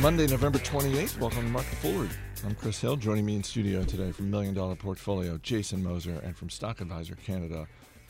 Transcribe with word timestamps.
Monday, 0.00 0.26
November 0.26 0.58
28th. 0.58 1.18
Welcome 1.18 1.42
to 1.44 1.48
Market 1.48 1.74
Foolery. 1.76 2.08
I'm 2.44 2.54
Chris 2.54 2.80
Hill. 2.80 2.96
Joining 2.96 3.24
me 3.24 3.36
in 3.36 3.42
studio 3.42 3.82
today 3.82 4.12
from 4.12 4.30
Million 4.30 4.52
Dollar 4.54 4.76
Portfolio, 4.76 5.38
Jason 5.38 5.82
Moser, 5.82 6.20
and 6.22 6.36
from 6.36 6.50
Stock 6.50 6.80
Advisor 6.80 7.14
Canada, 7.16 7.66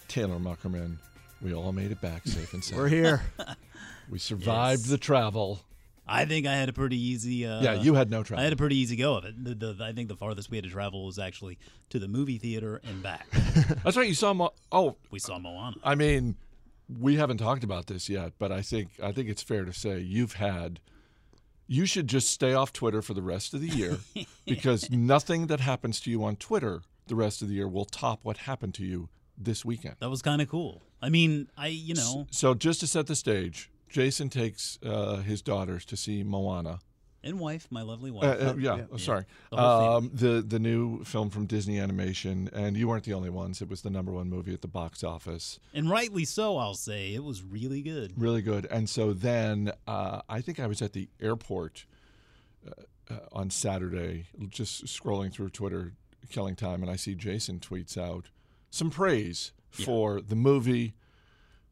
Taylor 0.08 0.38
Muckerman. 0.38 0.96
We 1.40 1.54
all 1.54 1.72
made 1.72 1.92
it 1.92 2.01
back 2.01 2.26
safe 2.26 2.53
and 2.54 2.62
sound. 2.64 2.83
We're 2.83 2.88
here. 2.88 3.22
We 4.08 4.21
survived 4.21 4.83
Yes. 4.83 4.90
the 4.90 4.99
travel. 4.99 5.58
I 6.06 6.26
think 6.26 6.46
I 6.46 6.54
had 6.54 6.69
a 6.69 6.72
pretty 6.72 6.96
easy. 6.96 7.44
Uh, 7.44 7.60
yeah, 7.60 7.72
you 7.74 7.94
had 7.94 8.08
no 8.08 8.22
travel. 8.22 8.40
I 8.40 8.44
had 8.44 8.53
a 8.53 8.56
pretty 8.56 8.76
easy 8.76 8.94
go 8.94 9.16
of 9.16 9.24
it. 9.24 9.34
The, 9.44 9.54
the, 9.56 9.84
I 9.84 9.90
think 9.92 10.06
the 10.08 10.14
farthest 10.14 10.48
we 10.48 10.58
had 10.58 10.62
to 10.62 10.71
travel 10.71 11.04
was 11.06 11.18
actually 11.18 11.58
to 11.90 11.98
the 11.98 12.06
movie 12.06 12.38
theater 12.38 12.80
and 12.84 13.03
back. 13.03 13.26
That's 13.82 13.96
right. 13.96 14.06
You 14.06 14.14
saw. 14.14 14.32
Mo- 14.32 14.53
oh, 14.71 14.94
we 15.10 15.18
saw 15.18 15.40
Moana. 15.40 15.74
I 15.82 15.96
mean, 15.96 16.37
we 17.00 17.16
haven't 17.16 17.38
talked 17.38 17.64
about 17.64 17.87
this 17.88 18.09
yet, 18.09 18.34
but 18.38 18.52
I 18.52 18.62
think 18.62 18.91
I 19.02 19.10
think 19.10 19.28
it's 19.28 19.42
fair 19.42 19.64
to 19.64 19.73
say 19.73 19.98
you've 19.98 20.34
had. 20.34 20.78
You 21.66 21.87
should 21.87 22.06
just 22.06 22.30
stay 22.30 22.55
off 22.55 22.73
Twitter 22.73 23.02
for 23.02 23.15
the 23.15 23.23
rest 23.23 23.55
of 23.55 23.61
the 23.61 23.69
year 23.69 23.98
because 24.47 24.91
nothing 24.91 25.48
that 25.48 25.61
happens 25.61 26.01
to 26.01 26.11
you 26.11 26.25
on 26.25 26.37
Twitter 26.37 26.83
the 27.06 27.15
rest 27.15 27.42
of 27.42 27.48
the 27.48 27.55
year 27.55 27.69
will 27.69 27.84
top 27.84 28.20
what 28.23 28.39
happened 28.39 28.75
to 28.75 28.84
you 28.84 29.09
this 29.39 29.65
weekend. 29.65 29.97
That 30.01 30.11
was 30.11 30.23
kind 30.23 30.42
of 30.42 30.48
cool. 30.48 30.83
I 31.01 31.09
mean, 31.09 31.48
I 31.56 31.69
you 31.69 31.95
know, 31.95 32.27
So 32.30 32.55
just 32.55 32.80
to 32.80 32.87
set 32.87 33.06
the 33.06 33.16
stage, 33.16 33.70
Jason 33.89 34.29
takes 34.29 34.79
uh, 34.84 35.16
his 35.16 35.42
daughters 35.42 35.84
to 35.87 35.97
see 35.97 36.23
Moana. 36.23 36.80
And 37.27 37.39
wife, 37.41 37.66
my 37.71 37.83
lovely 37.83 38.11
Uh, 38.11 38.15
wife. 38.15 38.25
uh, 38.43 38.55
yeah, 38.59 38.77
yeah. 38.77 38.85
oh, 38.93 38.97
sorry. 38.97 39.25
The 39.51 39.59
Um, 39.59 40.11
the 40.15 40.43
the 40.47 40.59
new 40.59 41.05
film 41.05 41.29
from 41.30 41.47
Disney 41.47 41.79
Animation, 41.79 42.48
and 42.53 42.77
you 42.77 42.89
weren't 42.89 43.05
the 43.05 43.12
only 43.15 43.30
ones. 43.30 43.61
It 43.61 43.69
was 43.69 43.83
the 43.83 43.91
number 43.91 44.12
one 44.12 44.29
movie 44.30 44.55
at 44.55 44.62
the 44.62 44.69
box 44.69 45.03
office. 45.05 45.59
and 45.75 45.91
rightly 45.91 46.25
so, 46.25 46.57
I'll 46.57 46.75
say. 46.75 47.12
It 47.15 47.25
was 47.25 47.43
really 47.43 47.83
good. 47.83 48.12
Really 48.17 48.43
good. 48.43 48.67
And 48.70 48.89
so 48.89 49.12
then 49.12 49.73
uh, 49.87 50.23
I 50.29 50.41
think 50.41 50.59
I 50.61 50.67
was 50.67 50.81
at 50.83 50.93
the 50.93 51.09
airport 51.20 51.84
uh, 52.67 52.70
uh, 53.12 53.19
on 53.33 53.51
Saturday, 53.51 54.27
just 54.48 54.87
scrolling 54.87 55.33
through 55.33 55.50
Twitter, 55.50 55.93
killing 56.31 56.56
time, 56.56 56.83
and 56.83 56.91
I 56.91 56.97
see 56.97 57.15
Jason 57.15 57.61
tweets 57.61 57.97
out 57.98 58.27
some 58.70 58.91
praise 58.91 59.53
for 59.70 60.20
the 60.20 60.34
movie, 60.37 60.95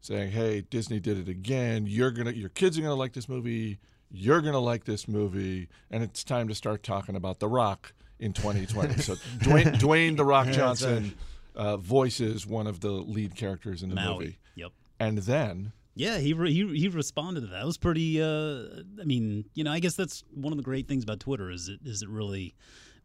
saying, 0.01 0.31
"Hey, 0.33 0.61
Disney 0.63 1.01
did 1.01 1.19
it 1.19 1.29
again. 1.29 1.87
You're 1.87 2.11
gonna, 2.11 2.33
your 2.33 2.51
kids 2.51 2.79
are 2.79 2.83
gonna 2.83 2.95
like 2.95 3.15
this 3.15 3.29
movie. 3.29 3.79
You're 4.15 4.41
gonna 4.41 4.61
like 4.61 4.85
this 4.85 5.09
movie, 5.09 5.69
and 5.91 6.03
it's 6.03 6.23
time 6.25 6.49
to 6.49 6.55
start 6.55 6.83
talking 6.83 7.17
about 7.17 7.41
The 7.41 7.49
Rock 7.49 7.93
in 8.19 8.33
2020." 8.33 8.97
so 9.03 9.15
Dwayne, 9.41 9.75
Dwayne 9.75 10.17
The 10.17 10.25
Rock 10.25 10.49
Johnson 10.49 11.15
uh, 11.57 11.77
voices 11.77 12.47
one 12.47 12.67
of 12.67 12.81
the 12.81 12.91
lead 12.91 13.35
characters 13.37 13.83
in 13.83 13.89
the 13.91 13.95
Maui. 13.97 14.19
movie, 14.25 14.39
Yep. 14.57 14.73
and 15.01 15.19
then. 15.19 15.73
Yeah, 15.97 16.19
he 16.19 16.33
re- 16.33 16.53
he 16.53 16.67
he 16.77 16.89
responded 16.89 17.43
to 17.43 17.47
that. 17.49 17.63
It 17.63 17.67
was 17.67 17.77
pretty. 17.79 18.21
Uh, 18.21 18.83
I 19.01 19.05
mean, 19.05 19.45
you 19.55 19.63
know, 19.63 19.71
I 19.71 19.79
guess 19.79 19.95
that's 19.95 20.25
one 20.33 20.53
of 20.53 20.57
the 20.57 20.65
great 20.65 20.89
things 20.89 21.05
about 21.05 21.21
Twitter 21.21 21.51
is 21.51 21.69
it 21.69 21.81
is 21.85 22.03
it 22.03 22.09
really 22.09 22.55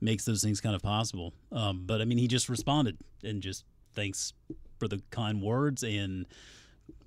makes 0.01 0.25
those 0.25 0.41
things 0.41 0.59
kind 0.61 0.75
of 0.75 0.81
possible. 0.81 1.33
Um, 1.51 1.83
but 1.85 2.01
I 2.01 2.05
mean, 2.05 2.17
he 2.17 2.27
just 2.27 2.49
responded 2.49 2.97
and 3.23 3.43
just 3.43 3.63
thanks 3.93 4.33
for 4.79 4.87
the 4.87 5.03
kind 5.11 5.39
words 5.41 5.83
and 5.83 6.25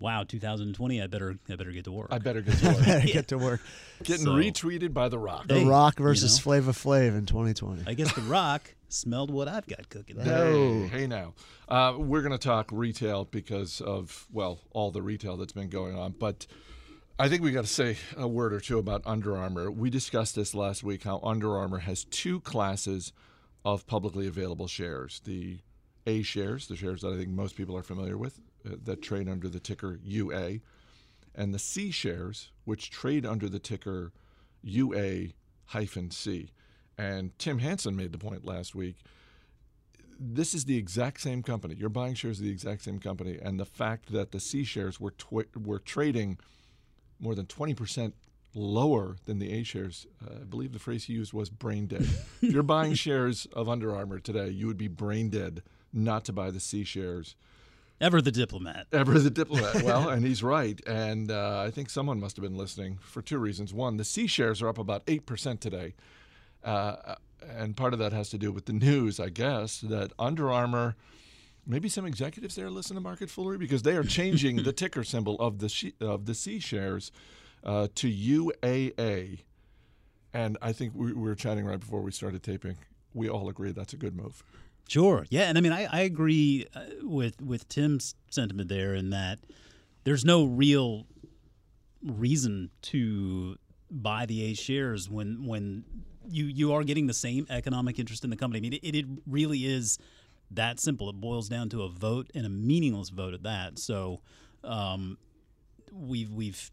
wow, 0.00 0.24
2020. 0.24 1.02
I 1.02 1.06
better 1.06 1.36
I 1.48 1.56
better 1.56 1.72
get 1.72 1.84
to 1.84 1.92
work. 1.92 2.08
I 2.10 2.18
better 2.18 2.40
get 2.40 2.56
to 2.58 2.66
work. 2.68 2.84
Better 2.84 3.06
get 3.12 3.28
to 3.28 3.38
work. 3.38 3.60
Getting 4.02 4.24
So- 4.26 4.32
retweeted 4.34 4.92
by 4.92 5.08
The 5.08 5.18
Rock. 5.18 5.48
The 5.48 5.60
Hey, 5.60 5.64
Rock 5.64 5.98
you 5.98 6.04
versus 6.04 6.36
know. 6.38 6.42
Flava 6.42 6.72
Flav 6.72 7.16
in 7.16 7.26
2020. 7.26 7.84
I 7.86 7.94
guess 7.94 8.12
The 8.14 8.20
Rock 8.22 8.74
smelled 8.88 9.30
what 9.30 9.48
I've 9.48 9.66
got 9.66 9.88
cooking. 9.88 10.18
Hey, 10.20 10.86
hey 10.92 11.06
now. 11.06 11.34
Uh, 11.68 11.94
we're 11.98 12.20
going 12.22 12.32
to 12.32 12.38
talk 12.38 12.68
retail 12.72 13.24
because 13.24 13.80
of, 13.80 14.26
well, 14.30 14.60
all 14.72 14.90
the 14.90 15.00
retail 15.00 15.36
that's 15.38 15.54
been 15.54 15.70
going 15.70 15.96
on. 15.98 16.14
But 16.18 16.46
I 17.18 17.28
think 17.30 17.42
we 17.42 17.52
got 17.52 17.64
to 17.64 17.70
say 17.70 17.96
a 18.16 18.28
word 18.28 18.52
or 18.52 18.60
two 18.60 18.78
about 18.78 19.00
Under 19.06 19.36
Armour. 19.36 19.70
We 19.70 19.88
discussed 19.88 20.34
this 20.34 20.54
last 20.54 20.82
week 20.82 21.04
how 21.04 21.20
Under 21.22 21.56
Armour 21.56 21.78
has 21.78 22.04
two 22.04 22.40
classes 22.40 23.12
of 23.64 23.86
publicly 23.86 24.26
available 24.26 24.66
shares 24.66 25.20
the 25.24 25.60
A 26.06 26.22
shares, 26.22 26.66
the 26.66 26.76
shares 26.76 27.00
that 27.02 27.12
I 27.12 27.16
think 27.16 27.28
most 27.30 27.56
people 27.56 27.76
are 27.76 27.82
familiar 27.82 28.18
with, 28.18 28.40
that 28.64 29.02
trade 29.02 29.28
under 29.28 29.48
the 29.48 29.60
ticker 29.60 29.98
UA, 30.02 30.58
and 31.34 31.54
the 31.54 31.58
C 31.58 31.90
shares, 31.90 32.50
which 32.64 32.90
trade 32.90 33.24
under 33.26 33.48
the 33.48 33.58
ticker 33.58 34.12
UA 34.62 35.28
hyphen 35.66 36.10
C. 36.10 36.50
And 36.98 37.36
Tim 37.38 37.58
Hanson 37.58 37.96
made 37.96 38.12
the 38.12 38.18
point 38.18 38.44
last 38.44 38.74
week 38.74 38.96
this 40.24 40.54
is 40.54 40.66
the 40.66 40.76
exact 40.76 41.20
same 41.20 41.42
company. 41.42 41.74
You're 41.74 41.88
buying 41.88 42.14
shares 42.14 42.38
of 42.38 42.44
the 42.44 42.50
exact 42.50 42.82
same 42.82 42.98
company, 42.98 43.38
and 43.42 43.58
the 43.58 43.64
fact 43.64 44.12
that 44.12 44.30
the 44.30 44.40
C 44.40 44.64
shares 44.64 45.00
were 45.00 45.14
were 45.30 45.78
trading 45.78 46.38
more 47.18 47.34
than 47.34 47.46
20% 47.46 48.12
lower 48.54 49.16
than 49.24 49.38
the 49.38 49.52
A 49.52 49.62
shares, 49.62 50.06
uh, 50.24 50.40
I 50.40 50.44
believe 50.44 50.72
the 50.72 50.78
phrase 50.78 51.04
he 51.04 51.14
used 51.14 51.32
was 51.32 51.48
brain 51.48 51.86
dead. 51.86 52.02
if 52.02 52.42
you're 52.42 52.62
buying 52.62 52.94
shares 53.06 53.46
of 53.52 53.68
Under 53.68 53.94
Armour 53.94 54.18
today, 54.18 54.48
you 54.48 54.66
would 54.66 54.76
be 54.76 54.88
brain 54.88 55.30
dead 55.30 55.62
not 55.92 56.24
to 56.26 56.32
buy 56.32 56.50
the 56.50 56.60
C 56.60 56.84
shares. 56.84 57.36
Ever 58.02 58.20
the 58.20 58.32
diplomat. 58.32 58.88
Ever 58.92 59.16
the 59.20 59.30
diplomat. 59.42 59.84
Well, 59.84 60.08
and 60.08 60.26
he's 60.26 60.42
right. 60.42 60.80
And 60.88 61.30
uh, 61.30 61.60
I 61.60 61.70
think 61.70 61.88
someone 61.88 62.18
must 62.18 62.36
have 62.36 62.42
been 62.42 62.56
listening 62.56 62.98
for 63.00 63.22
two 63.22 63.38
reasons. 63.38 63.72
One, 63.72 63.96
the 63.96 64.04
C 64.04 64.26
shares 64.26 64.60
are 64.60 64.68
up 64.68 64.76
about 64.76 65.06
8% 65.06 65.60
today. 65.60 65.94
Uh, 66.64 67.14
and 67.48 67.76
part 67.76 67.92
of 67.92 68.00
that 68.00 68.12
has 68.12 68.28
to 68.30 68.38
do 68.38 68.50
with 68.50 68.66
the 68.66 68.72
news, 68.72 69.20
I 69.20 69.28
guess, 69.28 69.80
that 69.82 70.12
Under 70.18 70.50
Armour, 70.50 70.96
maybe 71.64 71.88
some 71.88 72.04
executives 72.04 72.56
there 72.56 72.70
listen 72.70 72.96
to 72.96 73.00
Market 73.00 73.30
Foolery 73.30 73.56
because 73.56 73.82
they 73.82 73.94
are 73.94 74.04
changing 74.04 74.64
the 74.64 74.72
ticker 74.72 75.04
symbol 75.04 75.36
of 75.38 75.60
the 75.60 75.68
she, 75.68 75.94
of 76.00 76.26
the 76.26 76.34
C 76.34 76.58
shares 76.58 77.12
uh, 77.62 77.86
to 77.94 78.08
UAA. 78.08 79.42
And 80.34 80.58
I 80.60 80.72
think 80.72 80.92
we, 80.96 81.12
we 81.12 81.22
were 81.22 81.36
chatting 81.36 81.66
right 81.66 81.78
before 81.78 82.00
we 82.00 82.10
started 82.10 82.42
taping. 82.42 82.78
We 83.14 83.28
all 83.28 83.48
agree 83.48 83.70
that's 83.70 83.92
a 83.92 83.96
good 83.96 84.16
move. 84.16 84.42
Sure. 84.88 85.26
Yeah, 85.30 85.42
and 85.42 85.56
I 85.56 85.60
mean, 85.60 85.72
I, 85.72 85.84
I 85.84 86.00
agree 86.00 86.66
uh, 86.74 86.80
with 87.02 87.40
with 87.40 87.68
Tim's 87.68 88.14
sentiment 88.30 88.68
there 88.68 88.94
in 88.94 89.10
that 89.10 89.38
there's 90.04 90.24
no 90.24 90.44
real 90.44 91.06
reason 92.04 92.70
to 92.82 93.56
buy 93.90 94.26
the 94.26 94.50
A 94.50 94.54
shares 94.54 95.08
when 95.08 95.46
when 95.46 95.84
you 96.28 96.44
you 96.44 96.72
are 96.72 96.84
getting 96.84 97.06
the 97.06 97.14
same 97.14 97.46
economic 97.48 97.98
interest 97.98 98.24
in 98.24 98.30
the 98.30 98.36
company. 98.36 98.58
I 98.58 98.62
mean, 98.62 98.80
it, 98.82 98.96
it 98.96 99.06
really 99.26 99.64
is 99.64 99.98
that 100.50 100.78
simple. 100.78 101.08
It 101.08 101.20
boils 101.20 101.48
down 101.48 101.68
to 101.70 101.82
a 101.82 101.88
vote 101.88 102.30
and 102.34 102.44
a 102.44 102.50
meaningless 102.50 103.08
vote 103.08 103.34
at 103.34 103.42
that. 103.44 103.78
So 103.78 104.20
um, 104.64 105.16
we've 105.90 106.32
we've 106.32 106.70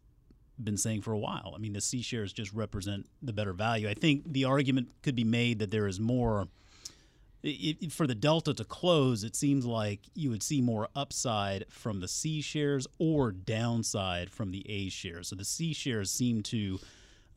been 0.61 0.77
saying 0.77 1.01
for 1.01 1.13
a 1.13 1.17
while. 1.17 1.53
I 1.55 1.59
mean, 1.59 1.73
the 1.73 1.81
C 1.81 2.01
shares 2.01 2.33
just 2.33 2.51
represent 2.53 3.07
the 3.21 3.31
better 3.31 3.53
value. 3.53 3.87
I 3.89 3.93
think 3.93 4.23
the 4.33 4.45
argument 4.45 4.89
could 5.03 5.15
be 5.15 5.23
made 5.23 5.59
that 5.59 5.71
there 5.71 5.87
is 5.87 5.99
more 5.99 6.47
it, 7.41 7.91
for 7.91 8.05
the 8.05 8.15
delta 8.15 8.53
to 8.53 8.63
close, 8.63 9.23
it 9.23 9.35
seems 9.35 9.65
like 9.65 10.01
you 10.13 10.29
would 10.29 10.43
see 10.43 10.61
more 10.61 10.89
upside 10.95 11.65
from 11.69 11.99
the 12.01 12.07
C 12.07 12.41
shares 12.41 12.85
or 12.97 13.31
downside 13.31 14.29
from 14.29 14.51
the 14.51 14.69
A 14.69 14.89
shares. 14.89 15.29
So 15.29 15.35
the 15.35 15.45
C 15.45 15.73
shares 15.73 16.11
seem 16.11 16.43
to, 16.43 16.79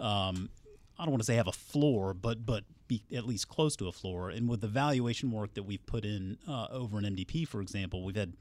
um, 0.00 0.50
I 0.98 1.04
don't 1.04 1.12
want 1.12 1.20
to 1.22 1.26
say 1.26 1.36
have 1.36 1.46
a 1.48 1.52
floor, 1.52 2.14
but 2.14 2.44
but 2.44 2.64
be 2.88 3.02
at 3.14 3.26
least 3.26 3.48
close 3.48 3.76
to 3.76 3.86
a 3.86 3.92
floor. 3.92 4.30
And 4.30 4.48
with 4.48 4.60
the 4.60 4.68
valuation 4.68 5.30
work 5.30 5.54
that 5.54 5.62
we've 5.62 5.84
put 5.86 6.04
in 6.04 6.38
uh, 6.48 6.66
over 6.70 6.98
an 6.98 7.04
MDP, 7.04 7.46
for 7.46 7.60
example, 7.60 8.04
we've 8.04 8.16
had 8.16 8.34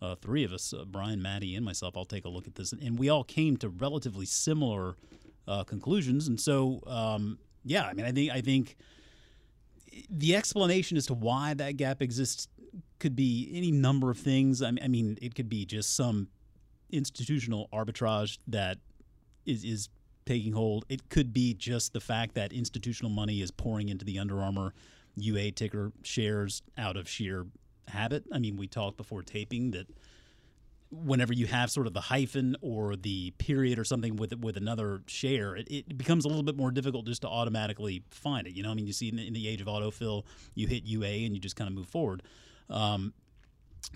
uh, 0.00 0.14
three 0.14 0.44
of 0.44 0.52
us, 0.52 0.72
uh, 0.72 0.84
Brian, 0.84 1.20
Maddie, 1.20 1.56
and 1.56 1.64
myself. 1.64 1.96
I'll 1.96 2.04
take 2.04 2.24
a 2.24 2.28
look 2.28 2.46
at 2.46 2.54
this, 2.54 2.72
and 2.72 2.98
we 2.98 3.08
all 3.08 3.24
came 3.24 3.56
to 3.58 3.68
relatively 3.68 4.26
similar 4.26 4.96
uh, 5.48 5.64
conclusions. 5.64 6.28
And 6.28 6.40
so, 6.40 6.80
um, 6.86 7.38
yeah, 7.64 7.86
I 7.86 7.94
mean, 7.94 8.06
I 8.06 8.12
think 8.12 8.30
I 8.30 8.40
think 8.40 8.76
the 10.10 10.36
explanation 10.36 10.96
as 10.96 11.06
to 11.06 11.14
why 11.14 11.54
that 11.54 11.76
gap 11.76 12.02
exists 12.02 12.48
could 12.98 13.14
be 13.14 13.50
any 13.54 13.70
number 13.70 14.10
of 14.10 14.18
things. 14.18 14.62
I 14.62 14.70
mean, 14.70 15.18
it 15.22 15.34
could 15.34 15.48
be 15.48 15.64
just 15.64 15.94
some 15.94 16.28
institutional 16.90 17.68
arbitrage 17.72 18.38
that 18.48 18.78
is 19.46 19.64
is 19.64 19.88
taking 20.26 20.52
hold. 20.52 20.84
It 20.88 21.08
could 21.08 21.32
be 21.32 21.54
just 21.54 21.92
the 21.92 22.00
fact 22.00 22.34
that 22.34 22.52
institutional 22.52 23.10
money 23.10 23.40
is 23.40 23.50
pouring 23.50 23.88
into 23.88 24.04
the 24.04 24.18
Under 24.18 24.42
Armour 24.42 24.74
UA 25.16 25.52
ticker 25.52 25.92
shares 26.02 26.62
out 26.76 26.96
of 26.96 27.08
sheer 27.08 27.46
habit. 27.88 28.24
I 28.32 28.38
mean, 28.38 28.56
we 28.56 28.66
talked 28.66 28.96
before 28.96 29.22
taping 29.22 29.70
that 29.72 29.86
whenever 30.90 31.32
you 31.32 31.46
have 31.46 31.70
sort 31.70 31.86
of 31.86 31.92
the 31.92 32.00
hyphen 32.00 32.56
or 32.62 32.96
the 32.96 33.32
period 33.38 33.78
or 33.78 33.84
something 33.84 34.16
with 34.16 34.34
with 34.38 34.56
another 34.56 35.02
share, 35.06 35.56
it, 35.56 35.68
it 35.70 35.98
becomes 35.98 36.24
a 36.24 36.28
little 36.28 36.42
bit 36.42 36.56
more 36.56 36.70
difficult 36.70 37.06
just 37.06 37.22
to 37.22 37.28
automatically 37.28 38.02
find 38.10 38.46
it. 38.46 38.54
You 38.54 38.62
know, 38.62 38.70
I 38.70 38.74
mean, 38.74 38.86
you 38.86 38.92
see 38.92 39.08
in 39.08 39.16
the, 39.16 39.26
in 39.26 39.34
the 39.34 39.48
age 39.48 39.60
of 39.60 39.66
autofill, 39.66 40.24
you 40.54 40.66
hit 40.66 40.84
UA 40.84 41.08
and 41.08 41.34
you 41.34 41.40
just 41.40 41.56
kind 41.56 41.68
of 41.68 41.74
move 41.74 41.88
forward. 41.88 42.22
Um, 42.70 43.12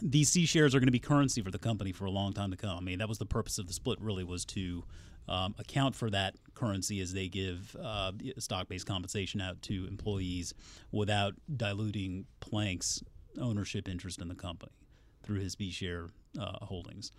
these 0.00 0.28
C 0.28 0.46
shares 0.46 0.74
are 0.74 0.80
going 0.80 0.86
to 0.86 0.92
be 0.92 0.98
currency 0.98 1.42
for 1.42 1.50
the 1.50 1.58
company 1.58 1.92
for 1.92 2.04
a 2.04 2.10
long 2.10 2.32
time 2.32 2.50
to 2.50 2.56
come. 2.56 2.76
I 2.76 2.80
mean, 2.80 2.98
that 2.98 3.08
was 3.08 3.18
the 3.18 3.26
purpose 3.26 3.58
of 3.58 3.66
the 3.66 3.72
split. 3.72 4.00
Really, 4.00 4.24
was 4.24 4.44
to 4.46 4.84
um, 5.28 5.54
account 5.58 5.96
for 5.96 6.10
that 6.10 6.34
currency 6.54 7.00
as 7.00 7.12
they 7.12 7.28
give 7.28 7.74
uh, 7.82 8.12
stock-based 8.38 8.86
compensation 8.86 9.40
out 9.40 9.60
to 9.62 9.86
employees 9.86 10.52
without 10.90 11.34
diluting 11.56 12.26
Plank's 12.40 13.02
ownership 13.40 13.88
interest 13.88 14.20
in 14.20 14.28
the 14.28 14.34
company 14.34 14.72
through 15.22 15.40
his 15.40 15.54
B 15.54 15.70
share 15.70 16.08
uh, 16.38 16.64
holdings. 16.64 17.12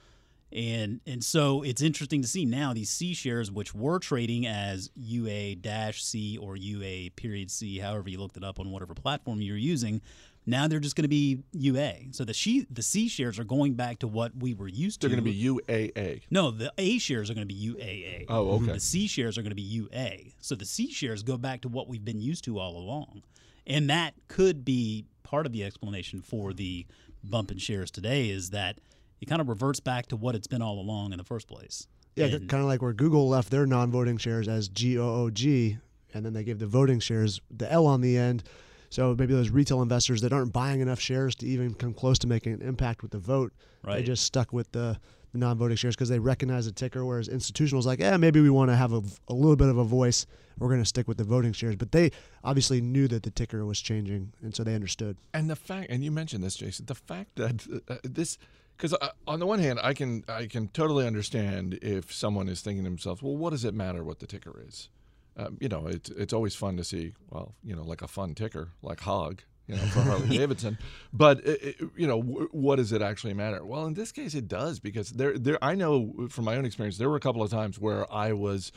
And 0.51 1.01
and 1.07 1.23
so 1.23 1.63
it's 1.63 1.81
interesting 1.81 2.21
to 2.21 2.27
see 2.27 2.45
now 2.45 2.73
these 2.73 2.89
C 2.89 3.15
shares, 3.15 3.49
which 3.49 3.73
were 3.73 3.97
trading 3.97 4.45
as 4.45 4.91
UA 4.95 5.55
dash 5.55 6.03
C 6.03 6.37
or 6.37 6.55
UA 6.55 7.11
period 7.15 7.49
C, 7.49 7.79
however 7.79 8.07
you 8.09 8.19
looked 8.19 8.37
it 8.37 8.43
up 8.43 8.59
on 8.59 8.69
whatever 8.69 8.93
platform 8.93 9.41
you're 9.41 9.57
using, 9.57 9.99
now 10.45 10.67
they're 10.67 10.79
just 10.79 10.95
going 10.95 11.03
to 11.03 11.09
be 11.09 11.39
UA. 11.53 11.93
So 12.11 12.23
the 12.23 12.33
she, 12.33 12.67
the 12.69 12.83
C 12.83 13.07
shares 13.07 13.39
are 13.39 13.43
going 13.43 13.73
back 13.73 13.99
to 13.99 14.07
what 14.07 14.35
we 14.37 14.53
were 14.53 14.67
used 14.67 15.01
to. 15.01 15.07
They're 15.07 15.15
going 15.15 15.25
to 15.25 15.31
be 15.31 15.43
UAA. 15.43 16.23
no, 16.29 16.51
the 16.51 16.71
A 16.77 16.99
shares 16.99 17.29
are 17.29 17.33
going 17.33 17.47
to 17.47 17.53
be 17.53 17.73
UAA. 17.73 18.25
Oh, 18.29 18.55
okay. 18.55 18.73
The 18.73 18.79
C 18.79 19.07
shares 19.07 19.37
are 19.37 19.41
going 19.41 19.51
to 19.51 19.55
be 19.55 19.61
UA. 19.61 20.33
So 20.39 20.55
the 20.55 20.65
C 20.65 20.91
shares 20.91 21.23
go 21.23 21.37
back 21.37 21.61
to 21.61 21.67
what 21.67 21.87
we've 21.87 22.03
been 22.03 22.21
used 22.21 22.43
to 22.45 22.59
all 22.59 22.77
along. 22.77 23.23
And 23.65 23.89
that 23.89 24.13
could 24.27 24.65
be 24.65 25.05
part 25.23 25.45
of 25.45 25.51
the 25.51 25.63
explanation 25.63 26.21
for 26.21 26.53
the 26.53 26.85
bump 27.23 27.51
in 27.51 27.57
shares 27.57 27.89
today 27.89 28.29
is 28.29 28.49
that 28.49 28.79
it 29.21 29.27
kind 29.27 29.41
of 29.41 29.47
reverts 29.47 29.79
back 29.79 30.07
to 30.07 30.15
what 30.17 30.35
it's 30.35 30.47
been 30.47 30.61
all 30.61 30.79
along 30.79 31.11
in 31.13 31.17
the 31.17 31.23
first 31.23 31.47
place. 31.47 31.87
Yeah, 32.15 32.25
And- 32.25 32.49
kind 32.49 32.61
of 32.61 32.67
like 32.67 32.81
where 32.81 32.93
Google 32.93 33.29
left 33.29 33.49
their 33.49 33.65
non-voting 33.65 34.17
shares 34.17 34.47
as 34.47 34.69
GOOG, 34.69 35.77
and 36.13 36.25
then 36.25 36.33
they 36.33 36.43
gave 36.43 36.59
the 36.59 36.67
voting 36.67 36.99
shares 36.99 37.41
the 37.49 37.71
L 37.71 37.87
on 37.87 38.01
the 38.01 38.17
end. 38.17 38.43
So 38.89 39.15
maybe 39.17 39.33
those 39.33 39.49
retail 39.49 39.81
investors 39.81 40.21
that 40.21 40.31
aren't 40.31 40.53
buying 40.53 40.79
enough 40.81 40.99
shares 40.99 41.33
to 41.37 41.47
even 41.47 41.73
come 41.73 41.93
close 41.95 42.19
to 42.19 42.27
making 42.27 42.53
an 42.53 42.61
impact 42.61 43.01
with 43.01 43.11
the 43.11 43.17
vote, 43.17 43.51
they 43.83 44.03
just 44.03 44.23
stuck 44.23 44.53
with 44.53 44.71
the 44.73 44.99
non-voting 45.33 45.77
shares 45.77 45.95
because 45.95 46.09
they 46.09 46.19
recognize 46.19 46.65
the 46.65 46.71
ticker. 46.71 47.05
Whereas 47.05 47.27
institutionals 47.27 47.85
like, 47.85 47.99
yeah, 47.99 48.17
maybe 48.17 48.39
we 48.39 48.49
want 48.49 48.69
to 48.69 48.75
have 48.75 48.93
a, 48.93 49.01
a 49.27 49.33
little 49.33 49.55
bit 49.55 49.69
of 49.69 49.77
a 49.77 49.83
voice. 49.83 50.25
We're 50.59 50.67
going 50.67 50.81
to 50.81 50.85
stick 50.85 51.07
with 51.07 51.17
the 51.17 51.23
voting 51.23 51.53
shares, 51.53 51.75
but 51.75 51.91
they 51.91 52.11
obviously 52.43 52.79
knew 52.79 53.07
that 53.07 53.23
the 53.23 53.31
ticker 53.31 53.65
was 53.65 53.79
changing, 53.79 54.33
and 54.41 54.55
so 54.55 54.63
they 54.63 54.75
understood. 54.75 55.17
And 55.33 55.49
the 55.49 55.55
fact, 55.55 55.87
and 55.89 56.03
you 56.03 56.11
mentioned 56.11 56.43
this, 56.43 56.55
Jason, 56.55 56.85
the 56.85 56.95
fact 56.95 57.35
that 57.37 57.83
uh, 57.89 57.95
this, 58.03 58.37
because 58.77 58.93
uh, 58.93 59.09
on 59.27 59.39
the 59.39 59.47
one 59.47 59.59
hand, 59.59 59.79
I 59.81 59.93
can 59.95 60.23
I 60.27 60.45
can 60.45 60.67
totally 60.67 61.07
understand 61.07 61.79
if 61.81 62.13
someone 62.13 62.49
is 62.49 62.61
thinking 62.61 62.83
to 62.83 62.89
themselves, 62.89 63.23
well, 63.23 63.35
what 63.35 63.49
does 63.49 63.65
it 63.65 63.73
matter 63.73 64.03
what 64.03 64.19
the 64.19 64.27
ticker 64.27 64.61
is? 64.67 64.89
Um, 65.35 65.57
you 65.59 65.69
know, 65.69 65.87
it's 65.87 66.11
it's 66.11 66.33
always 66.33 66.53
fun 66.53 66.77
to 66.77 66.83
see, 66.83 67.13
well, 67.31 67.55
you 67.63 67.75
know, 67.75 67.83
like 67.83 68.03
a 68.03 68.07
fun 68.07 68.35
ticker, 68.35 68.69
like 68.83 68.99
Hog, 68.99 69.41
you 69.67 69.75
know, 69.75 69.81
for 69.83 70.01
Harley 70.01 70.27
Davidson. 70.37 70.77
But 71.13 71.45
it, 71.45 71.77
you 71.95 72.07
know, 72.07 72.21
w- 72.21 72.49
what 72.51 72.75
does 72.77 72.91
it 72.91 73.01
actually 73.01 73.33
matter? 73.33 73.63
Well, 73.65 73.85
in 73.85 73.93
this 73.93 74.11
case, 74.11 74.33
it 74.35 74.47
does 74.47 74.79
because 74.79 75.11
there 75.11 75.37
there 75.37 75.57
I 75.63 75.75
know 75.75 76.27
from 76.29 76.45
my 76.45 76.55
own 76.55 76.65
experience, 76.65 76.97
there 76.97 77.09
were 77.09 77.15
a 77.15 77.21
couple 77.21 77.41
of 77.43 77.49
times 77.51 77.79
where 77.79 78.11
I 78.11 78.33
was 78.33 78.71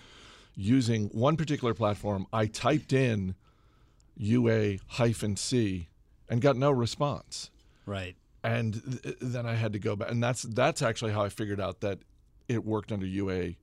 using 0.55 1.09
one 1.09 1.37
particular 1.37 1.75
platform. 1.75 2.27
I 2.33 2.47
typed 2.47 2.93
in 2.93 3.35
UA 4.17 4.79
hyphen 4.89 5.37
C 5.37 5.89
and 6.29 6.41
got 6.41 6.57
no 6.57 6.71
response. 6.71 7.51
Right. 7.85 8.17
And 8.43 9.03
th- 9.03 9.17
then 9.21 9.45
I 9.47 9.55
had 9.55 9.73
to 9.73 9.79
go 9.79 9.97
back, 9.97 10.11
and 10.11 10.23
that's 10.23 10.43
that's 10.43 10.83
actually 10.83 11.13
how 11.13 11.23
I 11.23 11.29
figured 11.29 11.61
out 11.61 11.81
that 11.81 11.99
it 12.49 12.65
worked 12.65 12.93
under 12.93 13.07
UA 13.07 13.55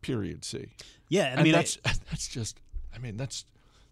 period 0.00 0.44
C. 0.44 0.68
Yeah. 1.08 1.24
I 1.24 1.26
And 1.28 1.42
mean, 1.44 1.54
I- 1.54 1.58
that's 1.58 1.76
that's 2.10 2.28
just, 2.28 2.60
I 2.94 2.98
mean, 2.98 3.16
that's 3.16 3.44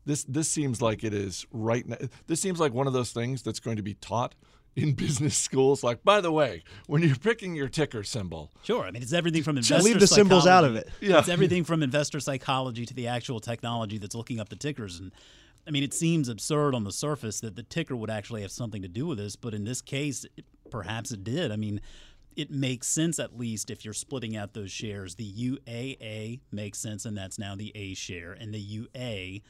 this 0.06 0.25
this 0.25 0.49
seems 0.49 0.81
like 0.83 1.05
it 1.05 1.15
is 1.15 1.47
right 1.53 1.87
now. 1.87 1.97
This 2.27 2.41
seems 2.41 2.61
like 2.61 2.73
one 2.73 2.87
of 2.87 2.93
those 2.93 3.12
things 3.12 3.43
that's 3.43 3.61
going 3.61 3.77
to 3.77 3.83
be 3.83 3.95
taught 3.95 4.35
in 4.77 4.93
business 4.95 5.37
schools. 5.37 5.83
Like, 5.83 6.03
by 6.05 6.21
the 6.21 6.33
way, 6.33 6.62
when 6.87 7.03
you're 7.03 7.17
picking 7.17 7.55
your 7.55 7.69
ticker 7.69 8.03
symbol, 8.03 8.51
Sure. 8.62 8.85
I 8.85 8.91
mean, 8.91 9.03
it's 9.03 9.12
everything 9.12 9.43
from 9.43 9.56
Just 9.56 9.71
investor 9.71 9.89
leave 9.89 10.01
the 10.01 10.06
symbols 10.06 10.47
out 10.47 10.65
of 10.65 10.77
it. 10.77 10.89
Yeah. 11.01 11.19
It's 11.19 11.29
everything 11.29 11.65
from 11.65 11.83
investor 11.83 12.21
psychology 12.21 12.87
to 12.87 12.95
the 12.95 13.09
actual 13.09 13.41
technology 13.41 13.99
that's 13.99 14.15
looking 14.15 14.41
up 14.41 14.49
the 14.49 14.56
tickers. 14.56 14.99
And 15.01 15.12
I 15.67 15.71
mean, 15.71 15.83
it 15.83 15.95
seems 15.95 16.29
absurd 16.29 16.75
on 16.75 16.85
the 16.85 16.93
surface 16.93 17.41
that 17.41 17.57
the 17.57 17.62
ticker 17.62 17.97
would 17.97 18.11
actually 18.11 18.43
have 18.43 18.53
something 18.53 18.83
to 18.83 18.89
do 18.89 19.07
with 19.07 19.19
this, 19.19 19.37
but 19.37 19.55
in 19.55 19.65
this 19.65 19.81
case, 19.81 20.27
it, 20.37 20.45
perhaps 20.71 21.11
it 21.11 21.25
did. 21.25 21.50
I 21.53 21.57
mean, 21.57 21.81
it 22.37 22.50
makes 22.50 22.89
sense 22.89 23.19
at 23.19 23.39
least 23.39 23.71
if 23.71 23.85
you're 23.85 23.95
splitting 23.95 24.37
out 24.37 24.55
those 24.55 24.73
shares. 24.73 25.15
The 25.15 25.33
UAA 25.33 26.41
makes 26.50 26.79
sense, 26.79 27.05
and 27.05 27.17
that's 27.17 27.39
now 27.39 27.55
the 27.55 27.73
A 27.77 27.95
share, 27.95 28.33
and 28.33 28.53
the 28.53 28.59
UA. 28.59 29.41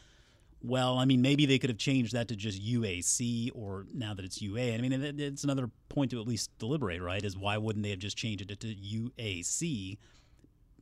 Well, 0.66 0.98
I 0.98 1.04
mean, 1.04 1.20
maybe 1.20 1.44
they 1.44 1.58
could 1.58 1.68
have 1.68 1.78
changed 1.78 2.14
that 2.14 2.28
to 2.28 2.36
just 2.36 2.62
UAC, 2.62 3.50
or 3.54 3.84
now 3.92 4.14
that 4.14 4.24
it's 4.24 4.40
UA. 4.40 4.72
I 4.74 4.78
mean, 4.78 4.92
it's 4.92 5.44
another 5.44 5.70
point 5.90 6.10
to 6.12 6.20
at 6.20 6.26
least 6.26 6.50
deliberate, 6.58 7.02
right? 7.02 7.22
Is 7.22 7.36
why 7.36 7.58
wouldn't 7.58 7.82
they 7.82 7.90
have 7.90 7.98
just 7.98 8.16
changed 8.16 8.50
it 8.50 8.60
to 8.60 8.74
UAC? 8.74 9.98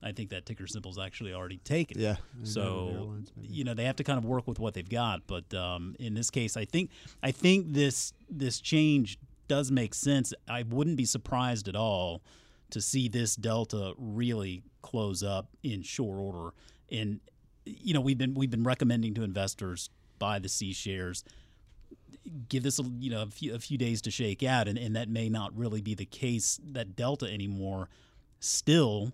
I 0.00 0.12
think 0.12 0.30
that 0.30 0.46
ticker 0.46 0.66
symbol's 0.66 0.98
actually 0.98 1.32
already 1.32 1.58
taken. 1.58 2.00
Yeah. 2.00 2.16
So 2.44 3.16
you 3.40 3.64
know 3.64 3.74
they 3.74 3.84
have 3.84 3.96
to 3.96 4.04
kind 4.04 4.18
of 4.18 4.24
work 4.24 4.46
with 4.46 4.58
what 4.58 4.74
they've 4.74 4.88
got. 4.88 5.26
But 5.26 5.52
um, 5.54 5.96
in 5.98 6.14
this 6.14 6.30
case, 6.30 6.56
I 6.56 6.64
think 6.64 6.90
I 7.22 7.32
think 7.32 7.72
this 7.72 8.12
this 8.28 8.60
change 8.60 9.18
does 9.48 9.70
make 9.70 9.94
sense. 9.94 10.32
I 10.48 10.62
wouldn't 10.62 10.96
be 10.96 11.04
surprised 11.04 11.68
at 11.68 11.76
all 11.76 12.22
to 12.70 12.80
see 12.80 13.08
this 13.08 13.36
delta 13.36 13.94
really 13.98 14.62
close 14.80 15.22
up 15.22 15.48
in 15.62 15.82
short 15.82 16.18
order. 16.18 16.54
And 16.90 17.20
you 17.64 17.94
know 17.94 18.00
we've 18.00 18.18
been 18.18 18.34
we've 18.34 18.50
been 18.50 18.64
recommending 18.64 19.14
to 19.14 19.22
investors 19.22 19.90
buy 20.22 20.38
the 20.38 20.48
C 20.48 20.72
shares. 20.72 21.24
Give 22.48 22.62
this 22.62 22.78
a 22.78 22.84
you 23.00 23.10
know 23.10 23.22
a 23.22 23.26
few, 23.26 23.54
a 23.54 23.58
few 23.58 23.76
days 23.76 24.00
to 24.02 24.10
shake 24.10 24.42
out, 24.44 24.68
and, 24.68 24.78
and 24.78 24.94
that 24.94 25.08
may 25.08 25.28
not 25.28 25.56
really 25.56 25.80
be 25.80 25.94
the 25.94 26.04
case 26.04 26.60
that 26.64 26.94
delta 26.94 27.26
anymore. 27.26 27.88
Still, 28.38 29.12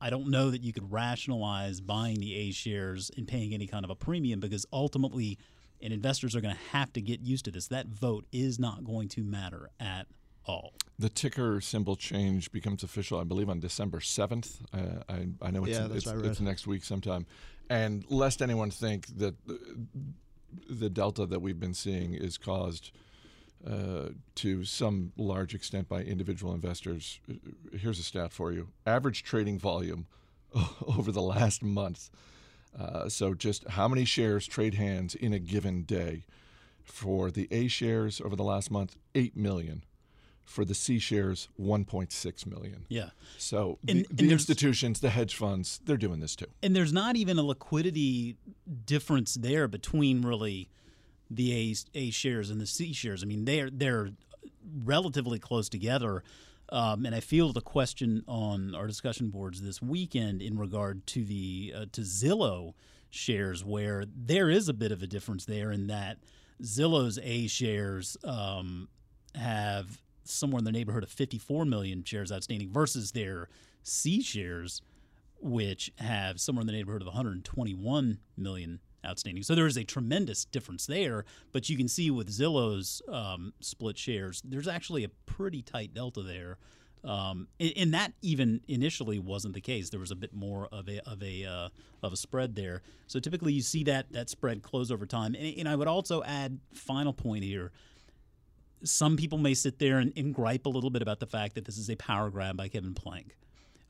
I 0.00 0.08
don't 0.08 0.28
know 0.28 0.50
that 0.50 0.62
you 0.62 0.72
could 0.72 0.90
rationalize 0.90 1.80
buying 1.82 2.20
the 2.20 2.34
A 2.34 2.52
shares 2.52 3.10
and 3.16 3.28
paying 3.28 3.52
any 3.52 3.66
kind 3.66 3.84
of 3.84 3.90
a 3.90 3.94
premium 3.94 4.40
because 4.40 4.64
ultimately, 4.72 5.38
and 5.82 5.92
investors 5.92 6.34
are 6.34 6.40
going 6.40 6.54
to 6.54 6.62
have 6.72 6.90
to 6.94 7.02
get 7.02 7.20
used 7.20 7.44
to 7.44 7.50
this. 7.50 7.68
That 7.68 7.88
vote 7.88 8.24
is 8.32 8.58
not 8.58 8.84
going 8.84 9.08
to 9.10 9.22
matter 9.22 9.68
at 9.78 10.06
all. 10.46 10.72
the 10.98 11.08
ticker 11.08 11.60
symbol 11.60 11.96
change 11.96 12.50
becomes 12.52 12.82
official, 12.82 13.20
I 13.20 13.24
believe, 13.24 13.50
on 13.50 13.60
December 13.60 14.00
7th. 14.00 14.60
Uh, 14.72 15.02
I, 15.08 15.28
I 15.42 15.50
know 15.50 15.64
it's, 15.64 15.78
Yeah, 15.78 15.88
it's, 15.90 16.06
I 16.06 16.16
it's 16.16 16.40
next 16.40 16.66
week 16.66 16.84
sometime. 16.84 17.26
And 17.68 18.04
lest 18.08 18.40
anyone 18.40 18.70
think 18.70 19.06
that 19.18 19.34
the, 19.46 19.58
the 20.70 20.88
delta 20.88 21.26
that 21.26 21.40
we've 21.40 21.60
been 21.60 21.74
seeing 21.74 22.14
is 22.14 22.38
caused 22.38 22.92
uh, 23.66 24.10
to 24.36 24.64
some 24.64 25.12
large 25.16 25.54
extent 25.54 25.88
by 25.88 26.02
individual 26.02 26.54
investors, 26.54 27.20
uh, 27.28 27.34
here's 27.76 27.98
a 27.98 28.02
stat 28.02 28.32
for 28.32 28.52
you 28.52 28.68
average 28.86 29.22
trading 29.22 29.58
volume 29.58 30.06
over 30.86 31.10
the 31.10 31.22
last 31.22 31.62
month. 31.62 32.10
Uh, 32.78 33.08
so, 33.08 33.34
just 33.34 33.66
how 33.68 33.88
many 33.88 34.04
shares 34.04 34.46
trade 34.46 34.74
hands 34.74 35.14
in 35.14 35.32
a 35.32 35.38
given 35.38 35.82
day? 35.82 36.24
For 36.84 37.32
the 37.32 37.48
A 37.50 37.66
shares 37.66 38.20
over 38.20 38.36
the 38.36 38.44
last 38.44 38.70
month, 38.70 38.96
8 39.16 39.36
million 39.36 39.82
for 40.46 40.64
the 40.64 40.74
C 40.74 40.98
shares 40.98 41.48
1.6 41.60 42.46
million. 42.46 42.86
Yeah. 42.88 43.10
So 43.36 43.78
And- 43.86 44.00
the, 44.04 44.06
and 44.10 44.18
the 44.18 44.32
institutions, 44.32 45.00
the 45.00 45.10
hedge 45.10 45.34
funds, 45.34 45.80
they're 45.84 45.96
doing 45.98 46.20
this 46.20 46.34
too. 46.36 46.46
And 46.62 46.74
there's 46.74 46.92
not 46.92 47.16
even 47.16 47.36
a 47.38 47.42
liquidity 47.42 48.36
difference 48.86 49.34
there 49.34 49.68
between 49.68 50.22
really 50.22 50.70
the 51.28 51.52
A, 51.52 51.74
A 51.98 52.10
shares 52.10 52.48
and 52.50 52.60
the 52.60 52.66
C 52.66 52.92
shares. 52.92 53.22
I 53.22 53.26
mean, 53.26 53.44
they're 53.44 53.68
they're 53.68 54.10
relatively 54.84 55.38
close 55.38 55.68
together. 55.68 56.22
Um, 56.70 57.06
and 57.06 57.14
I 57.14 57.20
feel 57.20 57.52
the 57.52 57.60
question 57.60 58.24
on 58.26 58.74
our 58.74 58.86
discussion 58.86 59.30
boards 59.30 59.60
this 59.62 59.80
weekend 59.82 60.42
in 60.42 60.56
regard 60.58 61.06
to 61.08 61.24
the 61.24 61.72
uh, 61.76 61.86
to 61.92 62.00
Zillow 62.02 62.74
shares, 63.10 63.64
where 63.64 64.04
there 64.16 64.48
is 64.50 64.68
a 64.68 64.74
bit 64.74 64.90
of 64.92 65.02
a 65.02 65.06
difference 65.06 65.44
there 65.44 65.70
in 65.72 65.86
that 65.88 66.18
Zillow's 66.62 67.18
A 67.22 67.46
shares 67.48 68.16
um, 68.24 68.88
have 69.34 70.00
somewhere 70.32 70.58
in 70.58 70.64
the 70.64 70.72
neighborhood 70.72 71.02
of 71.02 71.10
54 71.10 71.64
million 71.64 72.04
shares 72.04 72.32
outstanding 72.32 72.70
versus 72.70 73.12
their 73.12 73.48
C 73.82 74.22
shares, 74.22 74.82
which 75.40 75.92
have 75.98 76.40
somewhere 76.40 76.62
in 76.62 76.66
the 76.66 76.72
neighborhood 76.72 77.02
of 77.02 77.06
121 77.06 78.18
million 78.36 78.80
outstanding. 79.06 79.42
So 79.42 79.54
there 79.54 79.66
is 79.66 79.76
a 79.76 79.84
tremendous 79.84 80.44
difference 80.44 80.86
there. 80.86 81.24
But 81.52 81.68
you 81.68 81.76
can 81.76 81.88
see 81.88 82.10
with 82.10 82.28
Zillow's 82.28 83.00
um, 83.08 83.52
split 83.60 83.96
shares, 83.96 84.42
there's 84.44 84.68
actually 84.68 85.04
a 85.04 85.08
pretty 85.26 85.62
tight 85.62 85.94
delta 85.94 86.22
there. 86.22 86.58
Um, 87.04 87.46
and, 87.60 87.94
that 87.94 88.14
even 88.20 88.62
initially 88.66 89.20
wasn't 89.20 89.54
the 89.54 89.60
case. 89.60 89.90
There 89.90 90.00
was 90.00 90.10
a 90.10 90.16
bit 90.16 90.34
more 90.34 90.68
of 90.72 90.88
a 90.88 90.98
of 91.08 91.22
a 91.22 91.44
uh, 91.44 91.68
of 92.02 92.12
a 92.12 92.16
spread 92.16 92.56
there. 92.56 92.82
So 93.06 93.20
typically 93.20 93.52
you 93.52 93.62
see 93.62 93.84
that 93.84 94.12
that 94.12 94.28
spread 94.28 94.62
close 94.62 94.90
over 94.90 95.06
time. 95.06 95.36
And, 95.36 95.58
and 95.58 95.68
I 95.68 95.76
would 95.76 95.86
also 95.86 96.24
add 96.24 96.58
final 96.72 97.12
point 97.12 97.44
here 97.44 97.70
some 98.84 99.16
people 99.16 99.38
may 99.38 99.54
sit 99.54 99.78
there 99.78 99.98
and, 99.98 100.12
and 100.16 100.34
gripe 100.34 100.66
a 100.66 100.68
little 100.68 100.90
bit 100.90 101.02
about 101.02 101.20
the 101.20 101.26
fact 101.26 101.54
that 101.54 101.64
this 101.64 101.78
is 101.78 101.90
a 101.90 101.96
power 101.96 102.30
grab 102.30 102.56
by 102.56 102.68
Kevin 102.68 102.94
Plank. 102.94 103.36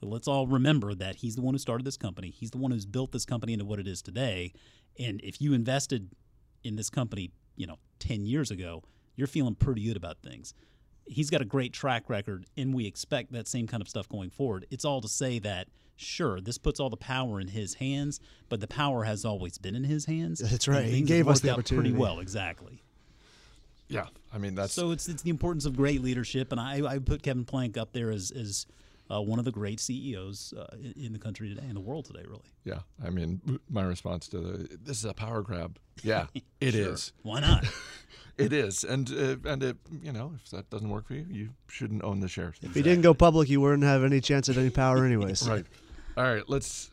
But 0.01 0.09
let's 0.09 0.29
all 0.29 0.47
remember 0.47 0.95
that 0.95 1.17
he's 1.17 1.37
the 1.37 1.43
one 1.43 1.55
who 1.55 1.59
started 1.59 1.87
this 1.87 1.97
company. 1.97 2.31
He's 2.31 2.51
the 2.51 2.59
one 2.59 2.71
who's 2.71 2.87
built 2.87 3.13
this 3.13 3.25
company 3.25 3.53
into 3.53 3.65
what 3.65 3.79
it 3.79 3.89
is 3.89 4.03
today. 4.03 4.53
And 4.99 5.21
if 5.23 5.41
you 5.41 5.55
invested 5.55 6.11
in 6.65 6.77
this 6.77 6.91
company, 6.91 7.31
you 7.57 7.67
know, 7.67 7.79
10 8.01 8.27
years 8.27 8.51
ago, 8.51 8.83
you're 9.15 9.27
feeling 9.27 9.55
pretty 9.55 9.85
good 9.85 9.97
about 9.97 10.19
things. 10.23 10.55
He's 11.07 11.31
got 11.31 11.41
a 11.41 11.45
great 11.45 11.73
track 11.73 12.11
record, 12.11 12.47
and 12.57 12.75
we 12.75 12.87
expect 12.87 13.33
that 13.33 13.47
same 13.47 13.67
kind 13.67 13.81
of 13.81 13.89
stuff 13.89 14.09
going 14.09 14.31
forward. 14.31 14.67
It's 14.71 14.85
all 14.85 15.01
to 15.01 15.09
say 15.09 15.39
that, 15.39 15.69
sure, 15.95 16.41
this 16.41 16.59
puts 16.59 16.81
all 16.81 16.91
the 16.91 16.97
power 16.97 17.41
in 17.41 17.49
his 17.49 17.75
hands, 17.75 18.21
but 18.49 18.61
the 18.61 18.67
power 18.67 19.05
has 19.05 19.25
always 19.25 19.57
been 19.57 19.77
in 19.77 19.85
his 19.85 20.07
hands. 20.07 20.41
That's 20.41 20.67
right. 20.67 20.85
He 20.85 21.03
gave 21.03 21.29
us 21.29 21.41
the 21.41 21.51
opportunity. 21.51 21.91
Pretty 21.91 22.01
well, 22.01 22.19
exactly. 22.19 22.83
Yeah, 23.89 24.07
I 24.33 24.39
mean 24.39 24.55
that's 24.55 24.73
So 24.73 24.91
it's 24.91 25.09
it's 25.09 25.23
the 25.23 25.31
importance 25.31 25.65
of 25.65 25.77
great 25.77 26.03
leadership, 26.03 26.53
and 26.53 26.61
I 26.61 26.85
I 26.87 26.99
put 26.99 27.23
Kevin 27.23 27.45
Plank 27.45 27.77
up 27.77 27.93
there 27.93 28.11
as 28.11 28.31
as 28.31 28.67
uh, 29.11 29.21
one 29.21 29.39
of 29.39 29.45
the 29.45 29.53
great 29.53 29.79
CEOs 29.79 30.53
uh, 30.57 30.67
in, 30.77 31.07
in 31.07 31.13
the 31.13 31.19
country 31.19 31.49
today, 31.49 31.67
in 31.69 31.75
the 31.75 31.81
world 31.81 32.07
today, 32.07 32.25
really. 32.27 32.51
Yeah, 32.65 32.81
I 33.05 33.11
mean, 33.11 33.61
my 33.71 33.85
response 33.85 34.27
to 34.29 34.39
the 34.39 34.79
this 34.83 34.99
is 34.99 35.05
a 35.05 35.15
power 35.15 35.43
grab. 35.43 35.79
Yeah, 36.03 36.27
it 36.61 36.75
is. 36.75 37.07
Sure. 37.07 37.33
Why 37.33 37.41
not? 37.41 37.65
It 38.39 38.53
is, 38.53 38.85
and 38.85 39.11
uh, 39.11 39.49
and 39.49 39.63
it, 39.63 39.79
you 40.03 40.13
know, 40.13 40.35
if 40.45 40.51
that 40.51 40.69
doesn't 40.69 40.91
work 40.91 41.07
for 41.07 41.15
you, 41.15 41.25
you 41.31 41.49
shouldn't 41.69 42.05
own 42.05 42.21
the 42.21 42.29
shares. 42.29 42.57
If 42.61 42.75
he 42.75 42.83
didn't 42.83 43.01
go 43.01 43.15
public, 43.15 43.49
you 43.49 43.63
wouldn't 43.63 43.85
have 43.85 44.05
any 44.05 44.21
chance 44.21 44.51
at 44.51 44.59
any 44.59 44.69
power, 44.69 45.07
anyways. 45.07 45.49
Right. 45.49 45.65
All 46.19 46.25
right. 46.25 46.43
Let's 46.47 46.91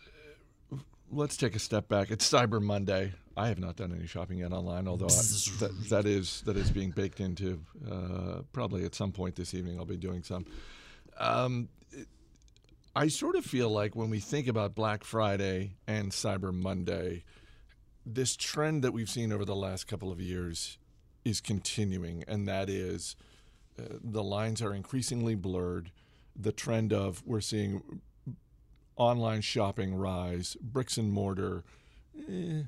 let's 1.13 1.38
take 1.38 1.55
a 1.55 1.60
step 1.60 1.88
back. 1.88 2.12
It's 2.12 2.29
Cyber 2.29 2.62
Monday. 2.62 3.13
I 3.36 3.48
have 3.48 3.60
not 3.60 3.75
done 3.75 3.93
any 3.93 4.08
shopping 4.08 4.39
yet 4.39 4.51
online, 4.51 4.88
although 4.88 5.08
I, 5.08 5.60
that, 5.60 5.86
that 5.89 6.05
is 6.05 6.41
that 6.46 6.58
is 6.58 6.72
being 6.72 6.91
baked 6.91 7.20
into. 7.20 7.62
Uh, 7.89 8.41
probably 8.51 8.86
at 8.86 8.96
some 8.96 9.12
point 9.12 9.36
this 9.36 9.53
evening, 9.53 9.79
I'll 9.79 9.86
be 9.86 9.98
doing 9.98 10.24
some. 10.24 10.46
Um, 11.17 11.70
I 12.96 13.08
sort 13.08 13.36
of 13.36 13.46
feel 13.46 13.70
like 13.70 13.96
when 13.96 14.10
we 14.10 14.20
think 14.20 14.48
about 14.48 14.75
Black 14.75 15.03
Friday 15.03 15.77
and 15.88 16.12
Cyber 16.12 16.53
Monday, 16.53 17.24
this 18.05 18.36
trend 18.36 18.84
that 18.84 18.91
we've 18.91 19.10
seen 19.10 19.32
over 19.32 19.46
the 19.46 19.55
last 19.55 19.88
couple 19.88 20.12
of 20.12 20.22
years 20.22 20.77
is 21.25 21.41
continuing, 21.41 22.24
and 22.27 22.48
that 22.48 22.70
is 22.70 23.15
uh, 23.79 23.84
the 24.03 24.24
lines 24.24 24.62
are 24.62 24.74
increasingly 24.74 25.36
blurred. 25.36 25.91
The 26.36 26.51
trend 26.51 26.93
of 26.93 27.24
we're 27.25 27.41
seeing 27.41 28.01
online 28.95 29.41
shopping 29.41 29.95
rise, 29.95 30.55
bricks 30.62 30.97
and 30.97 31.12
mortar 31.12 31.63
eh, 32.29 32.63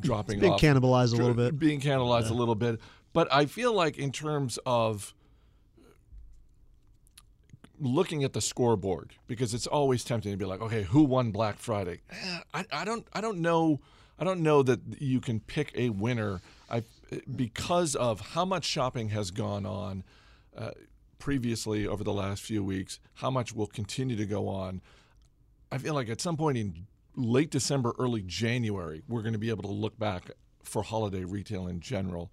dropping 0.00 0.36
It's 0.36 0.40
being 0.40 0.52
off, 0.52 0.60
cannibalized 0.60 1.12
a 1.12 1.16
little 1.16 1.34
bit. 1.34 1.58
being 1.58 1.80
cannibalized 1.80 2.30
a 2.30 2.34
little 2.34 2.54
bit. 2.54 2.80
But 3.12 3.32
I 3.32 3.46
feel 3.46 3.72
like 3.72 3.96
in 3.96 4.10
terms 4.12 4.58
of 4.66 5.14
looking 7.80 8.24
at 8.24 8.32
the 8.32 8.40
scoreboard, 8.40 9.12
because 9.26 9.54
it's 9.54 9.66
always 9.66 10.04
tempting 10.04 10.32
to 10.32 10.36
be 10.36 10.44
like, 10.44 10.60
okay, 10.60 10.82
who 10.82 11.04
won 11.04 11.30
Black 11.30 11.58
Friday? 11.58 12.00
Eh, 12.10 12.38
I, 12.52 12.64
I 12.72 12.84
don't 12.84 13.06
I 13.12 13.20
don't 13.20 13.38
know 13.38 13.80
I 14.18 14.24
don't 14.24 14.40
know 14.40 14.62
that 14.62 14.80
you 15.00 15.20
can 15.20 15.40
pick 15.40 15.72
a 15.76 15.90
winner. 15.90 16.40
I 16.70 16.82
because 17.36 17.94
of 17.94 18.20
how 18.20 18.44
much 18.44 18.64
shopping 18.64 19.10
has 19.10 19.30
gone 19.30 19.66
on 19.66 20.04
uh, 20.56 20.70
previously 21.18 21.86
over 21.86 22.02
the 22.04 22.12
last 22.12 22.42
few 22.42 22.62
weeks, 22.62 22.98
how 23.14 23.30
much 23.30 23.54
will 23.54 23.66
continue 23.66 24.16
to 24.16 24.26
go 24.26 24.48
on. 24.48 24.80
I 25.74 25.78
feel 25.78 25.94
like 25.94 26.08
at 26.08 26.20
some 26.20 26.36
point 26.36 26.56
in 26.56 26.86
late 27.16 27.50
December, 27.50 27.96
early 27.98 28.22
January, 28.22 29.02
we're 29.08 29.22
going 29.22 29.32
to 29.32 29.40
be 29.40 29.50
able 29.50 29.64
to 29.64 29.72
look 29.72 29.98
back 29.98 30.30
for 30.62 30.84
holiday 30.84 31.24
retail 31.24 31.66
in 31.66 31.80
general. 31.80 32.30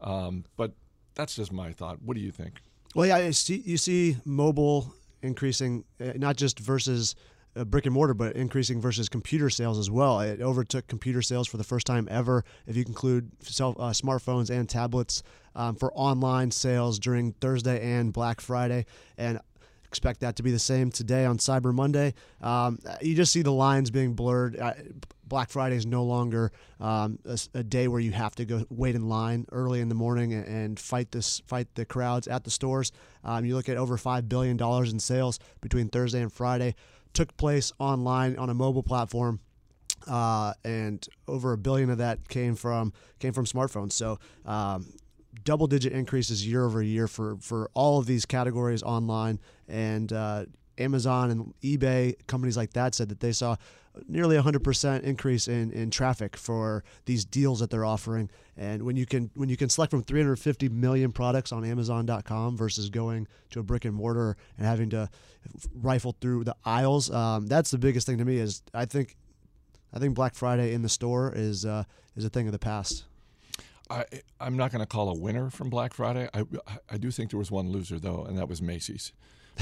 Um, 0.00 0.44
but 0.56 0.72
that's 1.14 1.36
just 1.36 1.52
my 1.52 1.72
thought. 1.72 2.00
What 2.00 2.16
do 2.16 2.22
you 2.22 2.30
think? 2.30 2.62
Well, 2.94 3.06
yeah, 3.06 3.18
you 3.18 3.34
see, 3.34 3.56
you 3.56 3.76
see 3.76 4.16
mobile 4.24 4.94
increasing, 5.20 5.84
uh, 6.00 6.12
not 6.16 6.36
just 6.36 6.58
versus 6.60 7.14
uh, 7.56 7.64
brick 7.64 7.84
and 7.84 7.92
mortar, 7.92 8.14
but 8.14 8.36
increasing 8.36 8.80
versus 8.80 9.10
computer 9.10 9.50
sales 9.50 9.78
as 9.78 9.90
well. 9.90 10.20
It 10.20 10.40
overtook 10.40 10.86
computer 10.86 11.20
sales 11.20 11.46
for 11.46 11.58
the 11.58 11.64
first 11.64 11.86
time 11.86 12.08
ever, 12.10 12.42
if 12.66 12.74
you 12.74 12.84
include 12.86 13.32
uh, 13.40 13.92
smartphones 13.92 14.48
and 14.48 14.66
tablets 14.66 15.22
um, 15.54 15.74
for 15.74 15.92
online 15.92 16.50
sales 16.52 16.98
during 16.98 17.32
Thursday 17.32 17.82
and 17.82 18.14
Black 18.14 18.40
Friday. 18.40 18.86
And 19.18 19.40
expect 19.88 20.20
that 20.20 20.36
to 20.36 20.42
be 20.42 20.50
the 20.50 20.58
same 20.58 20.90
today 20.90 21.24
on 21.24 21.38
Cyber 21.38 21.74
Monday. 21.74 22.14
Um, 22.40 22.78
you 23.00 23.14
just 23.14 23.32
see 23.32 23.42
the 23.42 23.52
lines 23.52 23.90
being 23.90 24.14
blurred. 24.14 24.60
Black 25.26 25.50
Friday 25.50 25.76
is 25.76 25.86
no 25.86 26.04
longer 26.04 26.52
um, 26.80 27.18
a, 27.24 27.38
a 27.54 27.62
day 27.62 27.88
where 27.88 28.00
you 28.00 28.12
have 28.12 28.34
to 28.36 28.44
go 28.44 28.64
wait 28.70 28.94
in 28.94 29.08
line 29.08 29.46
early 29.52 29.80
in 29.80 29.88
the 29.88 29.94
morning 29.94 30.32
and, 30.32 30.46
and 30.46 30.80
fight 30.80 31.10
this 31.12 31.40
fight 31.46 31.74
the 31.74 31.84
crowds 31.84 32.28
at 32.28 32.44
the 32.44 32.50
stores. 32.50 32.92
Um, 33.24 33.44
you 33.44 33.54
look 33.54 33.68
at 33.68 33.76
over 33.76 33.96
five 33.96 34.28
billion 34.28 34.56
dollars 34.56 34.92
in 34.92 35.00
sales 35.00 35.38
between 35.60 35.88
Thursday 35.88 36.22
and 36.22 36.32
Friday 36.32 36.74
took 37.12 37.36
place 37.36 37.72
online 37.78 38.36
on 38.36 38.50
a 38.50 38.54
mobile 38.54 38.82
platform. 38.82 39.40
Uh, 40.06 40.54
and 40.64 41.06
over 41.26 41.52
a 41.52 41.58
billion 41.58 41.90
of 41.90 41.98
that 41.98 42.28
came 42.28 42.54
from 42.54 42.92
came 43.18 43.32
from 43.32 43.44
smartphones. 43.44 43.92
So 43.92 44.18
um, 44.46 44.86
double 45.44 45.66
digit 45.66 45.92
increases 45.92 46.46
year 46.46 46.64
over 46.64 46.82
year 46.82 47.08
for 47.08 47.36
for 47.40 47.70
all 47.74 47.98
of 47.98 48.06
these 48.06 48.24
categories 48.24 48.82
online. 48.82 49.38
And 49.68 50.12
uh, 50.12 50.46
Amazon 50.78 51.30
and 51.30 51.54
eBay 51.62 52.14
companies 52.26 52.56
like 52.56 52.72
that 52.74 52.94
said 52.94 53.08
that 53.08 53.20
they 53.20 53.32
saw 53.32 53.56
nearly 54.06 54.36
100% 54.36 55.02
increase 55.02 55.48
in, 55.48 55.72
in 55.72 55.90
traffic 55.90 56.36
for 56.36 56.84
these 57.06 57.24
deals 57.24 57.60
that 57.60 57.70
they're 57.70 57.84
offering. 57.84 58.30
And 58.56 58.82
when 58.82 58.96
you 58.96 59.06
can 59.06 59.30
when 59.34 59.48
you 59.48 59.56
can 59.56 59.68
select 59.68 59.90
from 59.90 60.02
350 60.02 60.68
million 60.68 61.12
products 61.12 61.52
on 61.52 61.64
amazon.com 61.64 62.56
versus 62.56 62.90
going 62.90 63.26
to 63.50 63.60
a 63.60 63.62
brick 63.62 63.84
and 63.84 63.94
mortar 63.94 64.36
and 64.56 64.66
having 64.66 64.90
to 64.90 65.08
rifle 65.74 66.14
through 66.20 66.44
the 66.44 66.56
aisles 66.64 67.10
um, 67.10 67.46
that's 67.46 67.70
the 67.70 67.78
biggest 67.78 68.06
thing 68.06 68.18
to 68.18 68.24
me 68.24 68.36
is 68.38 68.62
I 68.74 68.84
think 68.84 69.16
I 69.92 69.98
think 69.98 70.14
Black 70.14 70.34
Friday 70.34 70.74
in 70.74 70.82
the 70.82 70.88
store 70.88 71.32
is 71.34 71.64
uh, 71.64 71.84
is 72.16 72.24
a 72.24 72.28
thing 72.28 72.46
of 72.46 72.52
the 72.52 72.58
past 72.58 73.04
I, 73.90 74.04
I'm 74.40 74.56
not 74.56 74.70
going 74.72 74.80
to 74.80 74.86
call 74.86 75.08
a 75.08 75.14
winner 75.14 75.50
from 75.50 75.70
Black 75.70 75.94
Friday. 75.94 76.28
I, 76.34 76.44
I 76.90 76.98
do 76.98 77.10
think 77.10 77.30
there 77.30 77.38
was 77.38 77.50
one 77.50 77.70
loser, 77.70 77.98
though, 77.98 78.24
and 78.24 78.38
that 78.38 78.48
was 78.48 78.60
Macy's. 78.60 79.12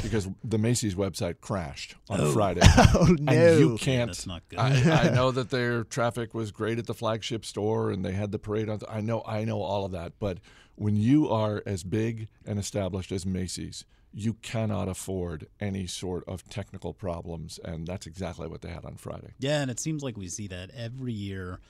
Because 0.03 0.29
the 0.45 0.59
Macy's 0.59 0.95
website 0.95 1.41
crashed 1.41 1.95
on 2.11 2.21
oh. 2.21 2.33
Friday. 2.33 2.61
oh 2.67 3.17
no 3.19 3.33
And 3.33 3.61
you 3.61 3.79
can't. 3.79 4.11
that's 4.11 4.27
not 4.27 4.43
good. 4.49 4.59
I, 4.59 5.09
I 5.09 5.09
know 5.15 5.31
that 5.31 5.49
their 5.49 5.85
traffic 5.85 6.35
was 6.35 6.53
great 6.53 6.79
at 6.79 6.87
the 6.87 6.93
flagship 6.93 7.47
store, 7.47 7.91
and 7.91 8.05
they 8.05 8.13
had 8.13 8.31
the 8.31 8.39
parade 8.39 8.69
on. 8.69 8.81
I 8.89 9.01
know, 9.01 9.23
I 9.27 9.45
know 9.45 9.63
all 9.63 9.87
of 9.87 9.93
that. 9.93 10.13
But 10.19 10.39
when 10.75 10.97
you 10.97 11.31
are 11.31 11.63
as 11.65 11.83
big 11.83 12.29
and 12.45 12.59
established 12.59 13.11
as 13.11 13.25
Macy's, 13.25 13.87
you 14.13 14.35
cannot 14.35 14.89
afford 14.89 15.47
any 15.61 15.87
sort 15.87 16.25
of 16.27 16.49
technical 16.49 16.95
problems, 16.95 17.59
and 17.65 17.87
that's 17.87 18.07
exactly 18.07 18.49
what 18.49 18.63
they 18.63 18.71
had 18.71 18.85
on 18.85 18.97
Friday. 18.97 19.35
Yeah, 19.39 19.61
and 19.61 19.71
it 19.71 19.81
seems 19.81 20.03
like 20.03 20.17
we 20.17 20.29
see 20.29 20.49
that 20.49 20.71
every 20.75 21.13
year. 21.13 21.61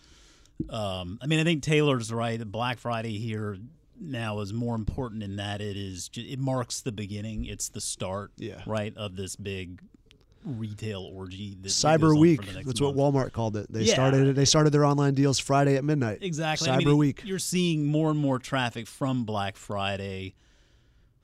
Um, 0.71 1.19
I 1.23 1.27
mean, 1.27 1.41
I 1.41 1.45
think 1.45 1.63
Taylor's 1.63 2.13
right. 2.13 2.41
Black 2.51 2.79
Friday 2.79 3.19
here 3.19 3.59
now 4.01 4.41
is 4.41 4.53
more 4.53 4.75
important 4.75 5.23
in 5.23 5.37
that 5.37 5.61
it 5.61 5.77
is 5.77 6.11
it 6.15 6.39
marks 6.39 6.81
the 6.81 6.93
beginning. 6.93 7.45
It's 7.47 7.69
the 7.69 7.81
start, 7.81 8.33
Yeah. 8.37 8.63
right, 8.67 8.95
of 8.97 9.17
this 9.17 9.37
big 9.37 9.81
retail 10.45 11.03
orgy. 11.03 11.57
Cyber 11.65 12.19
Week. 12.19 12.41
That's 12.45 12.81
month. 12.81 12.81
what 12.81 12.97
Walmart 12.97 13.33
called 13.33 13.57
it. 13.57 13.73
They 13.73 13.83
Yeah. 13.83 13.95
started 13.95 14.29
it. 14.29 14.37
They 14.37 14.45
started 14.45 14.71
their 14.71 14.85
online 14.85 15.15
deals 15.15 15.39
Friday 15.39 15.77
at 15.77 15.85
midnight. 15.85 16.19
Exactly. 16.23 16.69
Cyber 16.69 16.73
I 16.75 16.79
mean, 16.85 16.97
Week. 16.99 17.23
You're 17.25 17.39
seeing 17.39 17.85
more 17.87 18.11
and 18.11 18.19
more 18.19 18.39
traffic 18.39 18.87
from 18.87 19.25
Black 19.25 19.57
Friday 19.57 20.35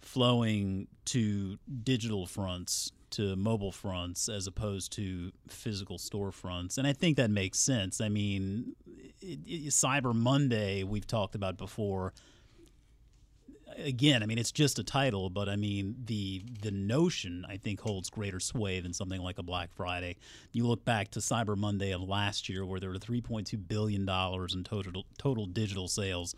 flowing 0.00 0.88
to 1.06 1.58
digital 1.84 2.26
fronts, 2.26 2.90
to 3.12 3.36
mobile 3.36 3.72
fronts, 3.72 4.28
as 4.28 4.46
opposed 4.46 4.92
to 4.92 5.32
physical 5.48 5.98
storefronts. 5.98 6.78
And 6.78 6.86
I 6.86 6.92
think 6.92 7.16
that 7.16 7.30
makes 7.30 7.58
sense. 7.58 8.00
I 8.00 8.08
mean, 8.08 8.74
it, 9.20 9.38
it, 9.46 9.68
Cyber 9.68 10.14
Monday, 10.14 10.82
we've 10.82 11.06
talked 11.06 11.34
about 11.34 11.56
before. 11.56 12.12
Again, 13.78 14.22
I 14.22 14.26
mean, 14.26 14.36
it's 14.36 14.52
just 14.52 14.78
a 14.78 14.84
title, 14.84 15.30
but 15.30 15.48
I 15.48 15.56
mean, 15.56 15.96
the 16.04 16.42
the 16.60 16.70
notion 16.70 17.46
I 17.48 17.56
think 17.56 17.80
holds 17.80 18.10
greater 18.10 18.38
sway 18.38 18.80
than 18.80 18.92
something 18.92 19.22
like 19.22 19.38
a 19.38 19.42
Black 19.42 19.72
Friday. 19.72 20.16
You 20.52 20.66
look 20.66 20.84
back 20.84 21.10
to 21.12 21.20
Cyber 21.20 21.56
Monday 21.56 21.92
of 21.92 22.02
last 22.02 22.50
year, 22.50 22.66
where 22.66 22.78
there 22.80 22.90
were 22.90 22.96
3.2 22.96 23.66
billion 23.66 24.04
dollars 24.04 24.54
in 24.54 24.64
total 24.64 25.06
total 25.16 25.46
digital 25.46 25.88
sales. 25.88 26.34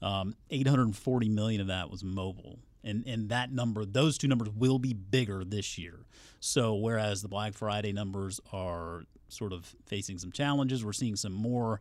Um, 0.00 0.34
840 0.50 1.28
million 1.28 1.60
of 1.60 1.66
that 1.66 1.90
was 1.90 2.04
mobile, 2.04 2.60
and 2.88 3.06
and 3.06 3.28
that 3.28 3.52
number, 3.52 3.84
those 3.84 4.18
two 4.18 4.28
numbers 4.28 4.48
will 4.50 4.78
be 4.78 4.92
bigger 4.92 5.44
this 5.44 5.78
year. 5.78 6.00
So 6.40 6.74
whereas 6.74 7.22
the 7.22 7.28
Black 7.28 7.54
Friday 7.54 7.92
numbers 7.92 8.40
are 8.52 9.02
sort 9.28 9.52
of 9.52 9.74
facing 9.86 10.18
some 10.18 10.32
challenges, 10.32 10.84
we're 10.84 10.92
seeing 10.92 11.16
some 11.16 11.32
more 11.32 11.80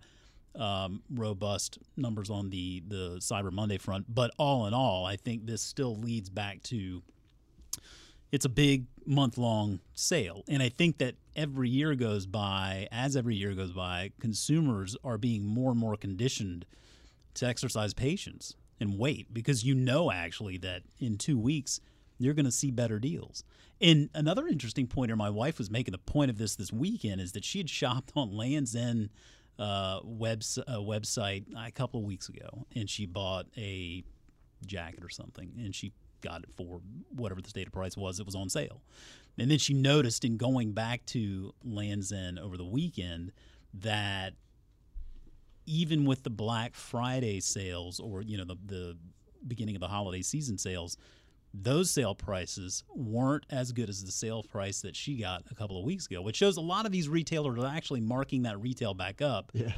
um, 0.55 1.03
robust 1.09 1.79
numbers 1.95 2.29
on 2.29 2.49
the 2.49 2.83
the 2.87 3.17
Cyber 3.19 3.51
Monday 3.51 3.77
front. 3.77 4.13
But 4.13 4.31
all 4.37 4.67
in 4.67 4.73
all, 4.73 5.05
I 5.05 5.15
think 5.15 5.45
this 5.45 5.61
still 5.61 5.95
leads 5.97 6.29
back 6.29 6.63
to 6.63 7.01
it's 8.31 8.45
a 8.45 8.49
big 8.49 8.85
month 9.05 9.37
long 9.37 9.79
sale. 9.93 10.43
And 10.49 10.61
I 10.61 10.69
think 10.69 10.97
that 10.97 11.15
every 11.35 11.69
year 11.69 11.95
goes 11.95 12.25
by, 12.25 12.87
as 12.91 13.15
every 13.15 13.35
year 13.35 13.53
goes 13.53 13.71
by, 13.71 14.11
consumers 14.19 14.97
are 15.03 15.17
being 15.17 15.45
more 15.45 15.71
and 15.71 15.79
more 15.79 15.95
conditioned 15.95 16.65
to 17.35 17.45
exercise 17.45 17.93
patience 17.93 18.55
and 18.79 18.97
wait 18.97 19.33
because 19.33 19.63
you 19.63 19.75
know 19.75 20.11
actually 20.11 20.57
that 20.57 20.83
in 20.99 21.17
two 21.17 21.37
weeks 21.37 21.79
you're 22.19 22.33
going 22.33 22.45
to 22.45 22.51
see 22.51 22.71
better 22.71 22.99
deals. 22.99 23.43
And 23.79 24.09
another 24.13 24.47
interesting 24.47 24.87
pointer, 24.87 25.15
my 25.15 25.29
wife 25.29 25.59
was 25.59 25.69
making 25.69 25.93
a 25.93 25.99
point 25.99 26.31
of 26.31 26.37
this 26.37 26.55
this 26.55 26.73
weekend, 26.73 27.21
is 27.21 27.33
that 27.33 27.45
she 27.45 27.59
had 27.59 27.69
shopped 27.69 28.11
on 28.15 28.35
Land's 28.35 28.75
End 28.75 29.09
uh, 29.59 29.99
webs- 30.03 30.57
uh, 30.57 30.77
website 30.77 31.45
a 31.55 31.71
couple 31.71 31.99
of 31.99 32.05
weeks 32.05 32.29
ago, 32.29 32.65
and 32.75 32.89
she 32.89 33.05
bought 33.05 33.45
a 33.55 34.03
jacket 34.65 35.03
or 35.03 35.09
something, 35.09 35.51
and 35.57 35.75
she 35.75 35.93
got 36.21 36.41
it 36.43 36.49
for 36.55 36.81
whatever 37.15 37.41
the 37.41 37.49
stated 37.49 37.71
price 37.71 37.95
was. 37.95 38.19
It 38.19 38.25
was 38.25 38.35
on 38.35 38.49
sale, 38.49 38.81
and 39.37 39.51
then 39.51 39.59
she 39.59 39.73
noticed 39.73 40.25
in 40.25 40.37
going 40.37 40.71
back 40.71 41.05
to 41.07 41.53
Land's 41.63 42.11
End 42.11 42.39
over 42.39 42.57
the 42.57 42.65
weekend 42.65 43.31
that 43.75 44.33
even 45.67 46.05
with 46.05 46.23
the 46.23 46.29
Black 46.31 46.73
Friday 46.73 47.39
sales 47.39 47.99
or 47.99 48.23
you 48.23 48.37
know 48.37 48.45
the 48.45 48.57
the 48.65 48.97
beginning 49.47 49.75
of 49.75 49.81
the 49.81 49.87
holiday 49.87 50.23
season 50.23 50.57
sales, 50.57 50.97
those 51.53 51.91
sale 51.91 52.15
prices 52.15 52.83
weren't 52.95 53.45
as 53.49 53.71
good 53.71 53.89
as 53.89 54.03
the 54.03 54.11
sale 54.11 54.43
price 54.43 54.81
that 54.81 54.95
she 54.95 55.17
got 55.17 55.43
a 55.51 55.55
couple 55.55 55.77
of 55.77 55.85
weeks 55.85 56.07
ago, 56.07 56.21
which 56.21 56.35
shows 56.35 56.57
a 56.57 56.61
lot 56.61 56.85
of 56.85 56.91
these 56.91 57.07
retailers 57.07 57.63
are 57.63 57.67
actually 57.67 58.01
marking 58.01 58.43
that 58.43 58.59
retail 58.59 58.93
back 58.93 59.21
up 59.21 59.51
Yeah. 59.53 59.73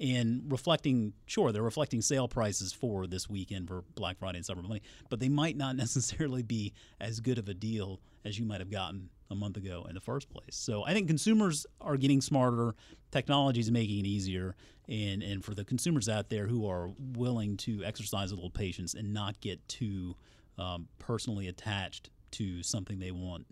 And 0.00 0.42
reflecting 0.50 1.12
sure 1.26 1.52
they're 1.52 1.62
reflecting 1.62 2.02
sale 2.02 2.28
prices 2.28 2.72
for 2.72 3.06
this 3.06 3.28
weekend 3.28 3.68
for 3.68 3.82
black 3.94 4.18
friday 4.18 4.38
and 4.38 4.46
cyber 4.46 4.62
monday 4.62 4.80
but 5.08 5.20
they 5.20 5.28
might 5.28 5.56
not 5.56 5.76
necessarily 5.84 6.42
be 6.42 6.72
as 7.00 7.20
good 7.20 7.38
of 7.38 7.48
a 7.48 7.54
deal 7.54 8.00
as 8.24 8.38
you 8.38 8.44
might 8.44 8.60
have 8.60 8.70
gotten 8.70 9.08
a 9.30 9.34
month 9.34 9.56
ago 9.56 9.86
in 9.88 9.94
the 9.94 10.00
first 10.00 10.28
place. 10.28 10.54
So 10.54 10.84
i 10.84 10.92
think 10.92 11.08
consumers 11.08 11.66
are 11.80 11.96
getting 11.96 12.20
smarter 12.20 12.74
technology 13.10 13.60
is 13.60 13.70
making 13.70 14.00
it 14.00 14.06
easier 14.06 14.54
and 14.88 15.22
and 15.22 15.44
for 15.44 15.54
the 15.54 15.64
consumers 15.64 16.08
out 16.08 16.28
there 16.28 16.46
who 16.46 16.68
are 16.68 16.90
willing 17.14 17.56
to 17.58 17.82
exercise 17.84 18.32
a 18.32 18.34
little 18.34 18.50
patience 18.50 18.94
and 18.94 19.12
not 19.12 19.40
get 19.40 19.66
too 19.68 20.14
um, 20.58 20.88
personally 20.98 21.48
attached 21.48 22.10
to 22.30 22.62
something 22.62 22.98
they 22.98 23.10
want 23.10 23.46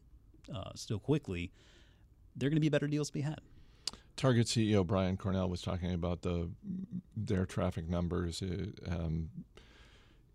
uh, 0.55 0.71
still 0.75 0.99
quickly 0.99 1.53
they're 2.37 2.51
going 2.51 2.57
to 2.57 2.61
be 2.61 2.69
better 2.69 2.87
deals 2.87 3.09
to 3.09 3.15
be 3.15 3.21
had 3.21 3.41
Target 4.17 4.47
CEO 4.47 4.87
Brian 4.87 5.17
Cornell 5.17 5.49
was 5.49 5.63
talking 5.63 5.93
about 5.93 6.23
the 6.23 6.51
their 7.17 7.47
traffic 7.47 7.89
numbers 7.89 8.43
uh, 8.43 8.67
um, 8.89 9.31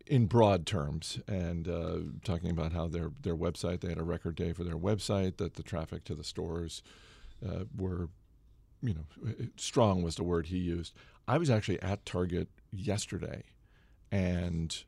in 0.05 0.25
broad 0.25 0.65
terms, 0.65 1.19
and 1.27 1.67
uh, 1.67 1.97
talking 2.23 2.49
about 2.49 2.73
how 2.73 2.87
their 2.87 3.11
their 3.21 3.35
website 3.35 3.81
they 3.81 3.89
had 3.89 3.97
a 3.97 4.03
record 4.03 4.35
day 4.35 4.53
for 4.53 4.63
their 4.63 4.77
website, 4.77 5.37
that 5.37 5.55
the 5.55 5.63
traffic 5.63 6.03
to 6.05 6.15
the 6.15 6.23
stores 6.23 6.81
uh, 7.47 7.63
were, 7.77 8.09
you 8.81 8.93
know, 8.93 9.33
strong 9.55 10.03
was 10.03 10.15
the 10.15 10.23
word 10.23 10.47
he 10.47 10.57
used. 10.57 10.93
I 11.27 11.37
was 11.37 11.49
actually 11.49 11.81
at 11.81 12.05
Target 12.05 12.49
yesterday, 12.71 13.43
and 14.11 14.83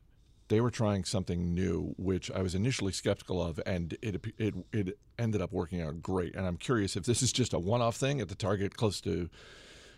they 0.52 0.60
were 0.60 0.70
trying 0.70 1.06
something 1.06 1.54
new, 1.54 1.96
which 1.98 2.30
I 2.30 2.42
was 2.42 2.56
initially 2.56 2.92
skeptical 2.92 3.42
of, 3.42 3.60
and 3.66 3.98
it 4.02 4.22
it 4.38 4.54
it 4.74 5.00
ended 5.18 5.42
up 5.42 5.54
working 5.54 5.82
out 5.82 6.02
great. 6.02 6.36
And 6.36 6.46
I'm 6.46 6.58
curious 6.58 6.98
if 6.98 7.06
this 7.06 7.24
is 7.24 7.32
just 7.32 7.54
a 7.54 7.60
one-off 7.60 7.96
thing 7.96 8.20
at 8.20 8.28
the 8.28 8.36
Target 8.36 8.76
close 8.76 9.00
to 9.02 9.30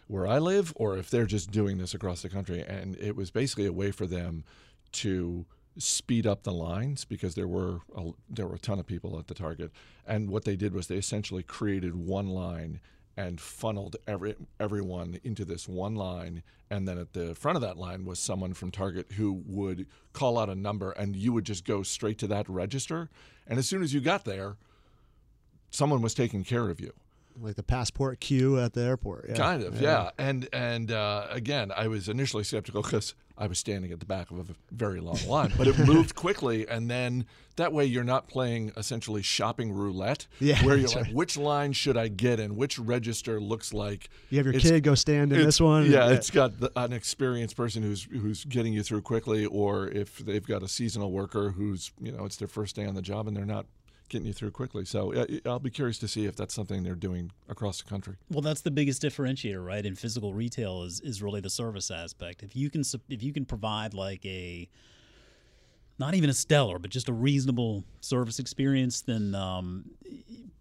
where 0.06 0.28
I 0.28 0.38
live, 0.38 0.72
or 0.76 0.96
if 0.96 1.10
they're 1.10 1.26
just 1.26 1.50
doing 1.50 1.80
this 1.80 1.96
across 1.96 2.22
the 2.22 2.30
country. 2.30 2.62
And 2.62 2.96
it 2.98 3.16
was 3.16 3.32
basically 3.32 3.66
a 3.66 3.74
way 3.74 3.90
for 3.90 4.06
them 4.06 4.44
to 5.04 5.48
speed 5.80 6.28
up 6.28 6.44
the 6.44 6.54
lines 6.54 7.04
because 7.04 7.34
there 7.34 7.48
were 7.48 7.80
a, 7.98 8.12
there 8.30 8.46
were 8.46 8.56
a 8.56 8.60
ton 8.60 8.78
of 8.78 8.86
people 8.86 9.18
at 9.18 9.26
the 9.26 9.34
Target. 9.34 9.72
And 10.06 10.30
what 10.30 10.46
they 10.46 10.56
did 10.56 10.76
was 10.76 10.86
they 10.86 10.98
essentially 10.98 11.42
created 11.42 11.96
one 11.96 12.28
line 12.28 12.80
and 13.16 13.40
funneled 13.40 13.96
every 14.08 14.36
everyone 14.60 15.20
into 15.24 15.46
this 15.46 15.68
one 15.68 15.96
line. 15.96 16.44
And 16.70 16.88
then 16.88 16.98
at 16.98 17.14
the 17.14 17.36
front 17.36 17.56
of 17.56 17.62
that 17.62 17.78
line 17.78 18.06
was 18.06 18.20
someone 18.20 18.54
from 18.54 18.72
Target 18.72 19.14
who 19.14 19.44
would 19.46 19.86
call 20.14 20.40
out 20.40 20.50
a 20.50 20.56
number 20.56 20.92
and 20.92 21.16
you 21.16 21.32
would 21.34 21.46
just 21.46 21.66
go 21.66 21.84
straight 21.84 22.18
to 22.20 22.28
that 22.28 22.50
register. 22.50 23.10
And 23.48 23.60
as 23.60 23.68
soon 23.68 23.84
as 23.84 23.94
you 23.94 24.02
got 24.02 24.26
there 24.26 24.58
someone 25.74 26.02
was 26.04 26.14
taking 26.14 26.44
care 26.44 26.70
of 26.70 26.80
you 26.80 26.94
Like 27.42 27.56
the 27.56 27.64
passport 27.64 28.20
queue 28.20 28.60
at 28.60 28.74
the 28.74 28.82
airport. 28.82 29.26
Yeah. 29.30 29.36
kind 29.36 29.64
of 29.64 29.82
yeah, 29.82 30.12
and 30.18 30.48
and 30.54 30.92
uh, 30.92 31.28
again 31.30 31.72
i 31.76 31.88
was 31.88 32.08
initially 32.10 32.44
skeptical 32.44 32.82
because 32.82 33.16
i 33.38 33.48
was 33.48 33.58
standing 33.58 33.92
at 33.92 34.00
the 34.00 34.06
back 34.06 34.30
of 34.32 34.38
a 34.50 34.54
very 34.72 35.00
long 35.00 35.18
line 35.28 35.52
but 35.58 35.68
it 35.68 35.78
moved 35.80 36.14
quickly 36.16 36.68
and 36.68 36.90
then 36.90 37.26
that 37.56 37.74
way 37.74 37.84
you're 37.86 38.04
not 38.04 38.28
playing 38.28 38.72
essentially 38.78 39.22
shopping 39.24 39.72
roulette 39.72 40.28
Yeah, 40.40 40.64
where 40.64 40.78
you're 40.78 40.88
like 40.90 41.06
right. 41.06 41.14
which 41.14 41.36
line 41.38 41.74
should 41.74 41.98
i 41.98 42.08
get 42.08 42.40
in 42.40 42.56
which 42.56 42.78
register 42.78 43.40
looks 43.42 43.74
like 43.74 44.10
You 44.30 44.38
have 44.38 44.46
your 44.46 44.60
kid 44.60 44.84
go 44.84 44.94
stand 44.96 45.34
in 45.34 45.44
this 45.44 45.60
one. 45.60 45.90
Yeah, 45.90 46.10
it's 46.10 46.30
got 46.30 46.60
the, 46.60 46.72
an 46.76 46.94
experienced 46.94 47.56
person 47.58 47.82
who's 47.84 48.04
who's 48.04 48.46
getting 48.46 48.74
you 48.74 48.84
through 48.84 49.02
quickly, 49.02 49.46
or 49.46 49.88
if 49.88 50.18
they've 50.20 50.46
got 50.46 50.62
a 50.64 50.68
seasonal 50.68 51.12
worker 51.12 51.52
who's 51.52 51.92
you 52.00 52.12
know 52.12 52.26
it's 52.26 52.38
their 52.38 52.48
first 52.48 52.76
day 52.76 52.86
on 52.86 52.94
the 52.96 53.02
job 53.02 53.28
and 53.28 53.36
they're 53.36 53.46
not 53.46 53.66
getting 54.14 54.28
you 54.28 54.34
through 54.34 54.52
quickly. 54.52 54.86
So 54.86 55.14
uh, 55.14 55.26
I'll 55.46 55.60
be 55.60 55.70
curious 55.70 55.98
to 56.00 56.08
see 56.08 56.26
if 56.26 56.36
that's 56.38 56.54
something 56.54 56.84
they're 56.84 56.96
doing 56.96 57.32
across 57.50 57.82
the 57.82 57.90
country. 57.90 58.16
Well, 58.30 58.42
that's 58.42 58.62
the 58.62 58.72
biggest 58.72 59.02
differentiator, 59.02 59.64
right? 59.64 59.86
In 59.86 59.96
physical 59.96 60.34
retail 60.34 60.84
is 60.84 61.02
is 61.02 61.22
really 61.22 61.42
the 61.42 61.50
service 61.50 61.92
aspect. 61.92 62.44
If 62.44 62.56
you 62.56 62.70
can 62.70 62.84
if 63.10 63.22
you 63.22 63.34
can 63.34 63.46
provide 63.46 63.94
like 63.94 64.26
a 64.26 64.70
not 66.00 66.16
even 66.16 66.30
a 66.30 66.34
stellar, 66.34 66.80
but 66.80 66.90
just 66.90 67.10
a 67.10 67.14
reasonable 67.14 67.84
service 68.02 68.40
experience, 68.40 69.02
then 69.02 69.36
um, 69.36 69.86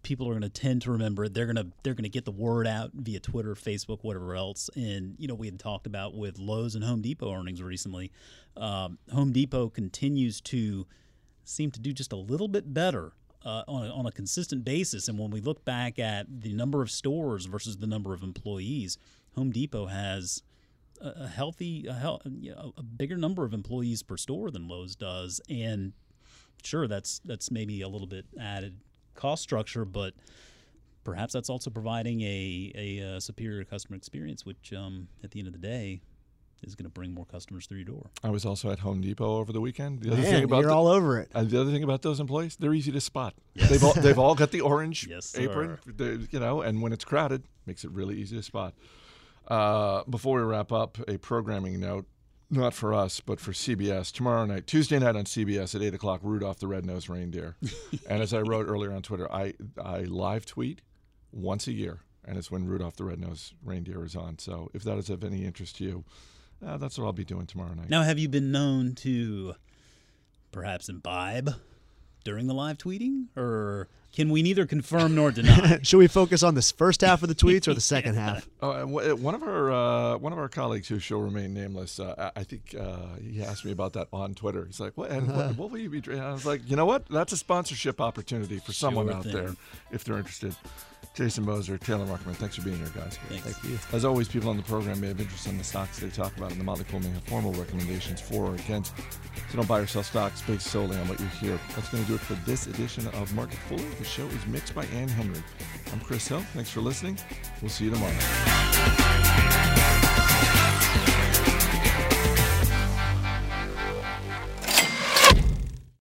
people 0.03 0.27
are 0.27 0.31
going 0.31 0.41
to 0.41 0.49
tend 0.49 0.81
to 0.83 0.91
remember 0.91 1.23
it. 1.23 1.33
They're 1.33 1.45
going 1.45 1.55
to 1.55 1.67
they're 1.83 1.93
going 1.93 2.03
to 2.03 2.09
get 2.09 2.25
the 2.25 2.31
word 2.31 2.67
out 2.67 2.91
via 2.93 3.19
Twitter, 3.19 3.55
Facebook, 3.55 3.99
whatever 4.01 4.35
else. 4.35 4.69
And 4.75 5.15
you 5.17 5.27
know, 5.27 5.35
we 5.35 5.47
had 5.47 5.59
talked 5.59 5.87
about 5.87 6.15
with 6.15 6.37
Lowe's 6.37 6.75
and 6.75 6.83
Home 6.83 7.01
Depot 7.01 7.33
earnings 7.33 7.61
recently. 7.61 8.11
Um, 8.57 8.97
Home 9.11 9.31
Depot 9.31 9.69
continues 9.69 10.41
to 10.41 10.85
seem 11.45 11.71
to 11.71 11.79
do 11.79 11.93
just 11.93 12.13
a 12.13 12.17
little 12.17 12.47
bit 12.47 12.73
better 12.73 13.13
uh, 13.45 13.63
on, 13.67 13.85
a, 13.85 13.89
on 13.89 14.05
a 14.05 14.11
consistent 14.11 14.63
basis. 14.63 15.07
And 15.07 15.19
when 15.19 15.31
we 15.31 15.41
look 15.41 15.63
back 15.65 15.99
at 15.99 16.41
the 16.41 16.53
number 16.53 16.81
of 16.81 16.89
stores 16.89 17.45
versus 17.45 17.77
the 17.77 17.87
number 17.87 18.13
of 18.13 18.23
employees, 18.23 18.97
Home 19.35 19.51
Depot 19.51 19.87
has 19.87 20.43
a, 21.01 21.23
a 21.23 21.27
healthy, 21.27 21.87
a, 21.87 21.93
hel- 21.93 22.21
you 22.25 22.51
know, 22.51 22.73
a 22.77 22.83
bigger 22.83 23.17
number 23.17 23.43
of 23.43 23.53
employees 23.53 24.03
per 24.03 24.17
store 24.17 24.51
than 24.51 24.67
Lowe's 24.67 24.95
does. 24.95 25.41
And 25.49 25.93
sure, 26.63 26.87
that's 26.87 27.19
that's 27.25 27.51
maybe 27.51 27.81
a 27.81 27.87
little 27.87 28.07
bit 28.07 28.25
added 28.39 28.77
cost 29.15 29.43
structure, 29.43 29.85
but 29.85 30.13
perhaps 31.03 31.33
that's 31.33 31.49
also 31.49 31.69
providing 31.69 32.21
a, 32.21 32.71
a, 32.75 33.15
uh 33.15 33.19
superior 33.19 33.63
customer 33.65 33.97
experience, 33.97 34.45
which 34.45 34.71
um, 34.73 35.07
at 35.23 35.31
the 35.31 35.39
end 35.39 35.47
of 35.47 35.53
the 35.53 35.59
day 35.59 36.01
is 36.63 36.75
going 36.75 36.85
to 36.85 36.89
bring 36.91 37.13
more 37.13 37.25
customers 37.25 37.65
through 37.65 37.77
your 37.79 37.85
door. 37.85 38.09
I 38.23 38.29
was 38.29 38.45
also 38.45 38.71
at 38.71 38.79
Home 38.79 39.01
Depot 39.01 39.37
over 39.37 39.51
the 39.53 39.61
weekend. 39.61 40.01
The 40.01 40.11
other 40.13 40.21
Man, 40.21 40.31
thing 40.31 40.43
about 40.45 40.59
you're 40.61 40.69
the, 40.69 40.75
all 40.75 40.87
over 40.87 41.19
it. 41.19 41.29
uh, 41.35 41.43
the 41.43 41.59
other 41.61 41.71
thing 41.71 41.83
about 41.83 42.01
those 42.01 42.19
employees, 42.19 42.55
they're 42.57 42.73
easy 42.73 42.91
to 42.91 43.01
spot. 43.01 43.33
They've 43.55 43.83
all 43.83 43.93
they've 43.93 44.19
all 44.19 44.35
got 44.35 44.51
the 44.51 44.61
orange 44.61 45.07
Yes, 45.09 45.37
apron. 45.37 45.77
They- 45.85 46.27
you 46.31 46.39
know, 46.39 46.61
and 46.61 46.81
when 46.81 46.93
it's 46.93 47.05
crowded, 47.05 47.43
makes 47.65 47.83
it 47.83 47.91
really 47.91 48.15
easy 48.15 48.35
to 48.35 48.43
spot. 48.43 48.73
Uh, 49.47 50.03
before 50.09 50.37
we 50.39 50.43
wrap 50.43 50.71
up, 50.71 50.97
a 51.07 51.17
programming 51.17 51.79
note, 51.79 52.05
not 52.49 52.73
for 52.73 52.93
us, 52.93 53.19
but 53.19 53.39
for 53.39 53.51
CBS. 53.51 54.11
Tomorrow 54.11 54.45
night, 54.45 54.67
Tuesday 54.67 54.99
night 54.99 55.15
on 55.15 55.25
CBS 55.25 55.75
at 55.75 55.81
eight 55.81 55.93
o'clock, 55.93 56.21
Rudolph 56.23 56.59
the 56.59 56.67
Red-Nosed 56.67 57.09
Reindeer. 57.09 57.55
and 58.09 58.21
as 58.21 58.33
I 58.33 58.39
wrote 58.41 58.67
earlier 58.67 58.93
on 58.93 59.01
Twitter, 59.01 59.29
I 59.31 59.53
I 59.83 60.01
live 60.01 60.45
tweet 60.45 60.81
once 61.31 61.67
a 61.67 61.71
year, 61.73 61.99
and 62.23 62.37
it's 62.37 62.51
when 62.51 62.65
Rudolph 62.65 62.95
the 62.95 63.03
Red-Nosed 63.05 63.53
Reindeer 63.63 64.05
is 64.05 64.15
on. 64.15 64.37
So 64.39 64.69
if 64.73 64.83
that 64.83 64.97
is 64.97 65.09
of 65.09 65.23
any 65.23 65.43
interest 65.45 65.77
to 65.77 65.83
you, 65.83 66.03
uh, 66.65 66.77
that's 66.77 66.97
what 66.97 67.05
I'll 67.05 67.13
be 67.13 67.25
doing 67.25 67.45
tomorrow 67.45 67.73
night. 67.73 67.89
Now, 67.89 68.03
have 68.03 68.19
you 68.19 68.29
been 68.29 68.51
known 68.51 68.95
to 68.95 69.55
perhaps 70.51 70.89
imbibe 70.89 71.49
during 72.23 72.47
the 72.47 72.53
live 72.53 72.77
tweeting, 72.77 73.25
or 73.35 73.89
can 74.13 74.29
we 74.29 74.41
neither 74.43 74.65
confirm 74.65 75.15
nor 75.15 75.31
deny? 75.31 75.79
Should 75.83 75.97
we 75.97 76.07
focus 76.07 76.43
on 76.43 76.55
this 76.55 76.71
first 76.71 77.01
half 77.01 77.21
of 77.23 77.29
the 77.29 77.35
tweets 77.35 77.67
or 77.67 77.73
the 77.73 77.81
second 77.81 78.15
half? 78.23 78.47
Oh, 78.61 78.71
and 78.71 78.93
w- 78.93 79.15
one 79.15 79.35
of 79.35 79.43
our 79.43 79.71
uh, 79.71 80.17
one 80.17 80.31
of 80.31 80.39
our 80.39 80.47
colleagues 80.49 80.87
who 80.87 80.99
shall 80.99 81.19
remain 81.19 81.53
nameless, 81.53 81.99
uh, 81.99 82.31
I 82.35 82.41
I 82.41 82.43
think 82.43 82.75
uh, 82.79 83.15
he 83.21 83.41
asked 83.43 83.65
me 83.65 83.71
about 83.71 83.93
that 83.93 84.07
on 84.13 84.35
Twitter. 84.35 84.65
He's 84.65 84.79
like, 84.79 84.93
"What? 84.95 85.09
And 85.11 85.27
what, 85.35 85.55
what 85.57 85.71
will 85.71 85.79
you 85.79 85.89
be?" 85.89 85.99
drinking?" 86.01 86.23
I 86.25 86.31
was 86.31 86.45
like, 86.45 86.61
"You 86.69 86.75
know 86.75 86.85
what? 86.85 87.07
That's 87.07 87.33
a 87.33 87.37
sponsorship 87.37 87.99
opportunity 87.99 88.59
for 88.59 88.71
someone 88.73 89.07
Sure 89.07 89.15
out 89.17 89.23
thing. 89.23 89.33
there 89.33 89.55
if 89.91 90.03
they're 90.03 90.17
interested." 90.17 90.55
Jason 91.13 91.45
Moser, 91.45 91.77
Taylor 91.77 92.05
Muckerman, 92.05 92.35
thanks 92.35 92.55
for 92.55 92.61
being 92.63 92.77
here, 92.77 92.91
guys. 92.95 93.17
Thanks. 93.29 93.43
Thank 93.43 93.63
you. 93.63 93.79
As 93.91 94.05
always, 94.05 94.27
people 94.27 94.49
on 94.49 94.57
the 94.57 94.63
program 94.63 94.99
may 94.99 95.07
have 95.07 95.19
interest 95.19 95.47
in 95.47 95.57
the 95.57 95.63
stocks 95.63 95.99
they 95.99 96.09
talk 96.09 96.35
about, 96.37 96.51
and 96.51 96.59
the 96.59 96.63
Motley 96.63 96.85
Fool 96.85 96.99
may 97.01 97.09
have 97.09 97.23
formal 97.23 97.53
recommendations 97.53 98.19
for 98.19 98.45
or 98.45 98.55
against. 98.55 98.95
So 98.97 99.57
don't 99.57 99.67
buy 99.67 99.79
or 99.79 99.87
sell 99.87 100.03
stocks 100.03 100.41
based 100.41 100.67
solely 100.67 100.97
on 100.97 101.07
what 101.07 101.19
you 101.19 101.27
hear. 101.27 101.59
That's 101.75 101.89
going 101.89 102.03
to 102.03 102.09
do 102.09 102.15
it 102.15 102.21
for 102.21 102.33
this 102.45 102.67
edition 102.67 103.07
of 103.09 103.33
Market 103.35 103.59
Foolery. 103.69 103.97
The 103.99 104.05
show 104.05 104.25
is 104.27 104.45
mixed 104.47 104.73
by 104.73 104.85
Ann 104.85 105.07
Henry. 105.07 105.43
I'm 105.91 105.99
Chris 105.99 106.27
Hill. 106.27 106.41
Thanks 106.53 106.71
for 106.71 106.81
listening. 106.81 107.17
We'll 107.61 107.69
see 107.69 107.85
you 107.85 107.91
tomorrow. 107.91 109.02